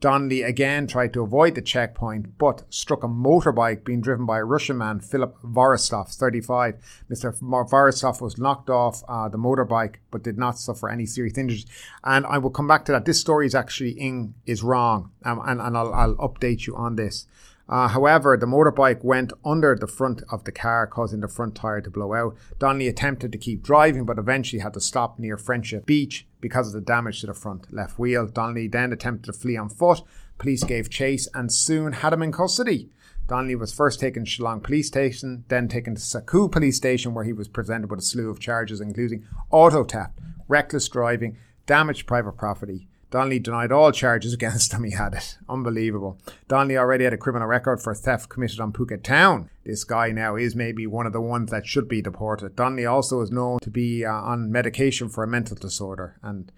Donnelly 0.00 0.42
again 0.42 0.86
tried 0.86 1.12
to 1.12 1.22
avoid 1.22 1.54
the 1.54 1.60
checkpoint, 1.62 2.38
but 2.38 2.62
struck 2.70 3.04
a 3.04 3.08
motorbike 3.08 3.84
being 3.84 4.00
driven 4.00 4.24
by 4.24 4.38
a 4.38 4.44
Russian 4.44 4.78
man, 4.78 5.00
Philip 5.00 5.36
Vorostov, 5.42 6.08
35. 6.08 6.76
Mr. 7.10 7.38
Vorostov 7.38 8.22
was 8.22 8.38
knocked 8.38 8.70
off 8.70 9.02
uh, 9.08 9.28
the 9.28 9.36
motorbike, 9.36 9.96
but 10.10 10.22
did 10.22 10.38
not 10.38 10.58
suffer 10.58 10.88
any 10.88 11.04
serious 11.04 11.36
injuries. 11.36 11.66
And 12.02 12.24
I 12.26 12.38
will 12.38 12.50
come 12.50 12.66
back 12.66 12.86
to 12.86 12.92
that. 12.92 13.04
This 13.04 13.20
story 13.20 13.46
is 13.46 13.54
actually 13.54 13.90
in 13.90 14.34
is 14.46 14.62
wrong, 14.62 15.10
um, 15.24 15.40
and, 15.44 15.60
and 15.60 15.76
I'll, 15.76 15.92
I'll 15.92 16.16
update 16.16 16.66
you 16.66 16.74
on 16.76 16.96
this. 16.96 17.26
Uh, 17.70 17.87
however, 17.87 18.37
the 18.37 18.46
motorbike 18.46 19.04
went 19.04 19.33
under 19.44 19.76
the 19.76 19.87
front 19.87 20.24
of 20.33 20.42
the 20.42 20.50
car, 20.50 20.88
causing 20.88 21.20
the 21.20 21.28
front 21.28 21.54
tyre 21.54 21.80
to 21.80 21.88
blow 21.88 22.12
out. 22.14 22.37
Donnelly 22.59 22.88
attempted 22.88 23.30
to 23.30 23.38
keep 23.38 23.62
driving, 23.62 24.04
but 24.04 24.18
eventually 24.18 24.61
had 24.61 24.74
to 24.74 24.80
stop 24.80 25.20
near 25.20 25.37
Friendship 25.37 25.87
Beach 25.87 26.26
because 26.40 26.66
of 26.66 26.72
the 26.72 26.80
damage 26.80 27.20
to 27.20 27.28
the 27.28 27.35
front 27.35 27.72
left 27.72 27.96
wheel. 27.96 28.26
Donnelly 28.26 28.66
then 28.66 28.92
attempted 28.92 29.33
to 29.33 29.38
flee 29.38 29.56
on 29.56 29.68
foot. 29.68 30.02
Police 30.37 30.64
gave 30.64 30.90
chase 30.90 31.28
and 31.33 31.52
soon 31.52 31.92
had 31.92 32.12
him 32.12 32.22
in 32.22 32.33
custody. 32.33 32.90
Donnelly 33.28 33.54
was 33.54 33.72
first 33.72 34.00
taken 34.00 34.24
to 34.24 34.30
Chalong 34.30 34.61
Police 34.61 34.88
Station, 34.88 35.44
then 35.46 35.68
taken 35.68 35.94
to 35.94 36.00
Sakhu 36.00 36.50
Police 36.50 36.76
Station, 36.76 37.14
where 37.14 37.22
he 37.22 37.33
was 37.33 37.46
presented 37.46 37.88
with 37.88 38.00
a 38.00 38.02
slew 38.02 38.28
of 38.30 38.40
charges, 38.40 38.80
including 38.80 39.24
auto 39.52 39.85
theft, 39.85 40.18
reckless 40.48 40.88
driving, 40.88 41.38
damaged 41.66 42.09
private 42.09 42.33
property, 42.33 42.88
Donnelly 43.10 43.38
denied 43.38 43.72
all 43.72 43.92
charges 43.92 44.32
against 44.34 44.72
him. 44.72 44.84
He 44.84 44.92
had 44.92 45.14
it. 45.14 45.38
Unbelievable. 45.48 46.18
Donnelly 46.48 46.78
already 46.78 47.04
had 47.04 47.12
a 47.12 47.18
criminal 47.18 47.48
record 47.48 47.80
for 47.80 47.94
theft 47.94 48.28
committed 48.28 48.60
on 48.60 48.72
Phuket 48.72 49.02
Town. 49.02 49.50
This 49.64 49.84
guy 49.84 50.10
now 50.12 50.36
is 50.36 50.56
maybe 50.56 50.86
one 50.86 51.06
of 51.06 51.12
the 51.12 51.20
ones 51.20 51.50
that 51.50 51.66
should 51.66 51.88
be 51.88 52.02
deported. 52.02 52.56
Donnelly 52.56 52.86
also 52.86 53.20
is 53.20 53.30
known 53.30 53.58
to 53.60 53.70
be 53.70 54.04
uh, 54.04 54.12
on 54.12 54.50
medication 54.50 55.08
for 55.08 55.24
a 55.24 55.28
mental 55.28 55.56
disorder. 55.56 56.16
And 56.22 56.50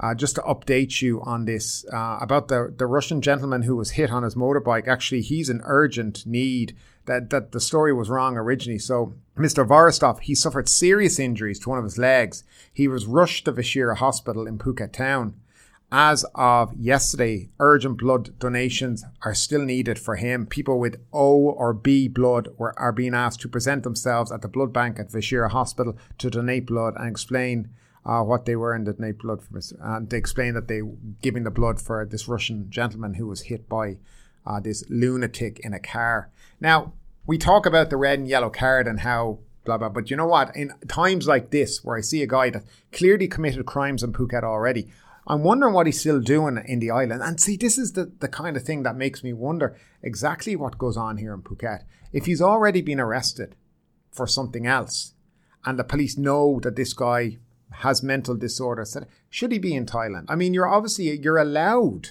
uh, 0.00 0.14
just 0.14 0.36
to 0.36 0.42
update 0.42 1.02
you 1.02 1.20
on 1.22 1.44
this, 1.44 1.84
uh, 1.92 2.18
about 2.20 2.48
the, 2.48 2.72
the 2.76 2.86
Russian 2.86 3.20
gentleman 3.20 3.62
who 3.62 3.76
was 3.76 3.92
hit 3.92 4.10
on 4.10 4.22
his 4.22 4.34
motorbike, 4.34 4.86
actually, 4.86 5.22
he's 5.22 5.48
in 5.48 5.60
urgent 5.64 6.24
need. 6.26 6.76
That, 7.06 7.30
that 7.30 7.52
the 7.52 7.60
story 7.60 7.94
was 7.94 8.10
wrong 8.10 8.36
originally. 8.36 8.78
So, 8.78 9.14
Mr. 9.34 9.66
Vorostov, 9.66 10.20
he 10.20 10.34
suffered 10.34 10.68
serious 10.68 11.18
injuries 11.18 11.58
to 11.60 11.70
one 11.70 11.78
of 11.78 11.84
his 11.84 11.96
legs. 11.96 12.44
He 12.70 12.86
was 12.86 13.06
rushed 13.06 13.46
to 13.46 13.52
Vachira 13.52 13.96
Hospital 13.96 14.46
in 14.46 14.58
Phuket 14.58 14.92
Town. 14.92 15.34
As 15.90 16.26
of 16.34 16.74
yesterday, 16.74 17.48
urgent 17.58 17.96
blood 17.96 18.38
donations 18.38 19.04
are 19.22 19.34
still 19.34 19.62
needed 19.62 19.98
for 19.98 20.16
him. 20.16 20.44
People 20.44 20.78
with 20.78 21.00
O 21.14 21.34
or 21.34 21.72
B 21.72 22.08
blood 22.08 22.48
were, 22.58 22.78
are 22.78 22.92
being 22.92 23.14
asked 23.14 23.40
to 23.40 23.48
present 23.48 23.84
themselves 23.84 24.30
at 24.30 24.42
the 24.42 24.48
blood 24.48 24.70
bank 24.70 24.98
at 24.98 25.10
Vachira 25.10 25.50
Hospital 25.50 25.96
to 26.18 26.28
donate 26.28 26.66
blood 26.66 26.92
and 26.98 27.08
explain 27.08 27.70
uh, 28.04 28.22
what 28.22 28.44
they 28.44 28.54
were 28.54 28.74
in 28.74 28.86
and 28.86 28.98
donate 28.98 29.18
blood 29.18 29.40
for. 29.42 29.60
And 29.80 30.10
they 30.10 30.18
explain 30.18 30.52
that 30.54 30.68
they 30.68 30.82
giving 31.22 31.44
the 31.44 31.50
blood 31.50 31.80
for 31.80 32.04
this 32.04 32.28
Russian 32.28 32.68
gentleman 32.68 33.14
who 33.14 33.26
was 33.26 33.42
hit 33.42 33.66
by 33.66 33.96
uh, 34.46 34.60
this 34.60 34.84
lunatic 34.90 35.58
in 35.60 35.72
a 35.72 35.80
car. 35.80 36.28
Now 36.60 36.92
we 37.26 37.38
talk 37.38 37.64
about 37.64 37.88
the 37.88 37.96
red 37.96 38.18
and 38.18 38.28
yellow 38.28 38.50
card 38.50 38.86
and 38.86 39.00
how 39.00 39.38
blah 39.64 39.78
blah. 39.78 39.88
But 39.88 40.10
you 40.10 40.16
know 40.18 40.26
what? 40.26 40.54
In 40.54 40.72
times 40.86 41.26
like 41.26 41.50
this, 41.50 41.82
where 41.82 41.96
I 41.96 42.02
see 42.02 42.22
a 42.22 42.26
guy 42.26 42.50
that 42.50 42.64
clearly 42.92 43.26
committed 43.26 43.64
crimes 43.64 44.02
in 44.02 44.12
Phuket 44.12 44.42
already, 44.42 44.90
I'm 45.28 45.42
wondering 45.42 45.74
what 45.74 45.86
he's 45.86 46.00
still 46.00 46.20
doing 46.20 46.58
in 46.66 46.80
the 46.80 46.90
island. 46.90 47.22
And 47.22 47.38
see, 47.38 47.56
this 47.56 47.76
is 47.76 47.92
the, 47.92 48.10
the 48.18 48.28
kind 48.28 48.56
of 48.56 48.62
thing 48.64 48.82
that 48.84 48.96
makes 48.96 49.22
me 49.22 49.34
wonder 49.34 49.76
exactly 50.02 50.56
what 50.56 50.78
goes 50.78 50.96
on 50.96 51.18
here 51.18 51.34
in 51.34 51.42
Phuket. 51.42 51.82
If 52.12 52.24
he's 52.24 52.40
already 52.40 52.80
been 52.80 52.98
arrested 52.98 53.54
for 54.10 54.26
something 54.26 54.66
else, 54.66 55.12
and 55.66 55.78
the 55.78 55.84
police 55.84 56.16
know 56.16 56.60
that 56.62 56.76
this 56.76 56.94
guy 56.94 57.36
has 57.70 58.02
mental 58.02 58.36
disorders, 58.36 58.96
should 59.28 59.52
he 59.52 59.58
be 59.58 59.74
in 59.74 59.84
Thailand? 59.84 60.24
I 60.28 60.34
mean, 60.34 60.54
you're 60.54 60.68
obviously 60.68 61.18
you're 61.18 61.36
allowed 61.36 62.10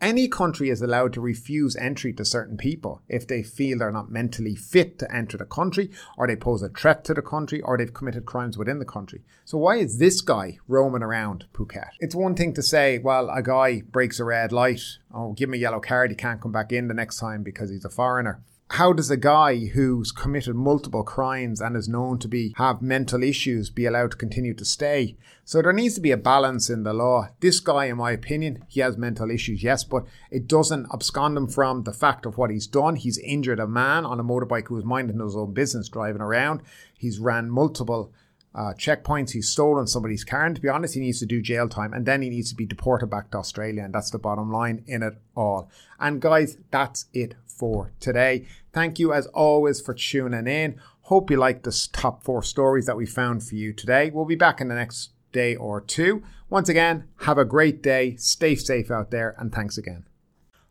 any 0.00 0.28
country 0.28 0.68
is 0.70 0.82
allowed 0.82 1.12
to 1.14 1.20
refuse 1.20 1.76
entry 1.76 2.12
to 2.14 2.24
certain 2.24 2.56
people 2.56 3.02
if 3.08 3.26
they 3.26 3.42
feel 3.42 3.78
they're 3.78 3.90
not 3.90 4.10
mentally 4.10 4.54
fit 4.54 4.98
to 4.98 5.14
enter 5.14 5.36
the 5.36 5.44
country, 5.44 5.90
or 6.16 6.26
they 6.26 6.36
pose 6.36 6.62
a 6.62 6.68
threat 6.68 7.04
to 7.04 7.14
the 7.14 7.22
country, 7.22 7.60
or 7.62 7.78
they've 7.78 7.92
committed 7.92 8.26
crimes 8.26 8.58
within 8.58 8.78
the 8.78 8.84
country. 8.84 9.22
So 9.44 9.58
why 9.58 9.76
is 9.76 9.98
this 9.98 10.20
guy 10.20 10.58
roaming 10.68 11.02
around 11.02 11.46
Phuket? 11.54 11.90
It's 12.00 12.14
one 12.14 12.34
thing 12.34 12.52
to 12.54 12.62
say, 12.62 12.98
well, 12.98 13.30
a 13.30 13.42
guy 13.42 13.82
breaks 13.82 14.20
a 14.20 14.24
red 14.24 14.52
light, 14.52 14.82
oh, 15.14 15.32
give 15.32 15.48
him 15.48 15.54
a 15.54 15.58
yellow 15.58 15.80
card, 15.80 16.10
he 16.10 16.16
can't 16.16 16.40
come 16.40 16.52
back 16.52 16.72
in 16.72 16.88
the 16.88 16.94
next 16.94 17.18
time 17.18 17.42
because 17.42 17.70
he's 17.70 17.84
a 17.84 17.90
foreigner 17.90 18.42
how 18.70 18.92
does 18.92 19.10
a 19.10 19.16
guy 19.16 19.66
who's 19.66 20.10
committed 20.10 20.56
multiple 20.56 21.04
crimes 21.04 21.60
and 21.60 21.76
is 21.76 21.88
known 21.88 22.18
to 22.18 22.26
be 22.26 22.52
have 22.56 22.82
mental 22.82 23.22
issues 23.22 23.70
be 23.70 23.86
allowed 23.86 24.10
to 24.10 24.16
continue 24.16 24.54
to 24.54 24.64
stay? 24.64 25.16
So 25.44 25.62
there 25.62 25.72
needs 25.72 25.94
to 25.94 26.00
be 26.00 26.10
a 26.10 26.16
balance 26.16 26.68
in 26.68 26.82
the 26.82 26.92
law. 26.92 27.28
This 27.38 27.60
guy, 27.60 27.84
in 27.84 27.96
my 27.96 28.10
opinion, 28.10 28.64
he 28.66 28.80
has 28.80 28.98
mental 28.98 29.30
issues, 29.30 29.62
yes, 29.62 29.84
but 29.84 30.04
it 30.32 30.48
doesn't 30.48 30.88
abscond 30.92 31.36
him 31.36 31.46
from 31.46 31.84
the 31.84 31.92
fact 31.92 32.26
of 32.26 32.36
what 32.36 32.50
he's 32.50 32.66
done. 32.66 32.96
He's 32.96 33.18
injured 33.18 33.60
a 33.60 33.68
man 33.68 34.04
on 34.04 34.18
a 34.18 34.24
motorbike 34.24 34.66
who 34.66 34.74
was 34.74 34.84
minding 34.84 35.20
his 35.20 35.36
own 35.36 35.54
business 35.54 35.88
driving 35.88 36.20
around. 36.20 36.60
He's 36.98 37.20
ran 37.20 37.48
multiple 37.48 38.12
uh, 38.52 38.72
checkpoints. 38.76 39.30
He's 39.30 39.48
stolen 39.48 39.86
somebody's 39.86 40.24
car. 40.24 40.44
And 40.44 40.56
to 40.56 40.62
be 40.62 40.68
honest, 40.68 40.94
he 40.94 41.00
needs 41.00 41.20
to 41.20 41.26
do 41.26 41.40
jail 41.40 41.68
time 41.68 41.92
and 41.92 42.04
then 42.04 42.22
he 42.22 42.30
needs 42.30 42.50
to 42.50 42.56
be 42.56 42.66
deported 42.66 43.06
back 43.06 43.30
to 43.30 43.38
Australia. 43.38 43.84
And 43.84 43.94
that's 43.94 44.10
the 44.10 44.18
bottom 44.18 44.50
line 44.50 44.82
in 44.88 45.04
it 45.04 45.14
all. 45.36 45.70
And 46.00 46.20
guys, 46.20 46.58
that's 46.72 47.06
it 47.12 47.34
for 47.56 47.92
today. 48.00 48.46
Thank 48.72 48.98
you 48.98 49.12
as 49.12 49.26
always 49.28 49.80
for 49.80 49.94
tuning 49.94 50.46
in. 50.46 50.80
Hope 51.02 51.30
you 51.30 51.36
like 51.36 51.62
the 51.62 51.88
top 51.92 52.24
four 52.24 52.42
stories 52.42 52.86
that 52.86 52.96
we 52.96 53.06
found 53.06 53.42
for 53.42 53.54
you 53.54 53.72
today. 53.72 54.10
We'll 54.10 54.24
be 54.24 54.34
back 54.34 54.60
in 54.60 54.68
the 54.68 54.74
next 54.74 55.10
day 55.32 55.54
or 55.54 55.80
two. 55.80 56.22
Once 56.48 56.68
again, 56.68 57.04
have 57.20 57.38
a 57.38 57.44
great 57.44 57.82
day, 57.82 58.16
stay 58.16 58.54
safe 58.54 58.90
out 58.90 59.10
there, 59.10 59.34
and 59.38 59.52
thanks 59.52 59.78
again. 59.78 60.06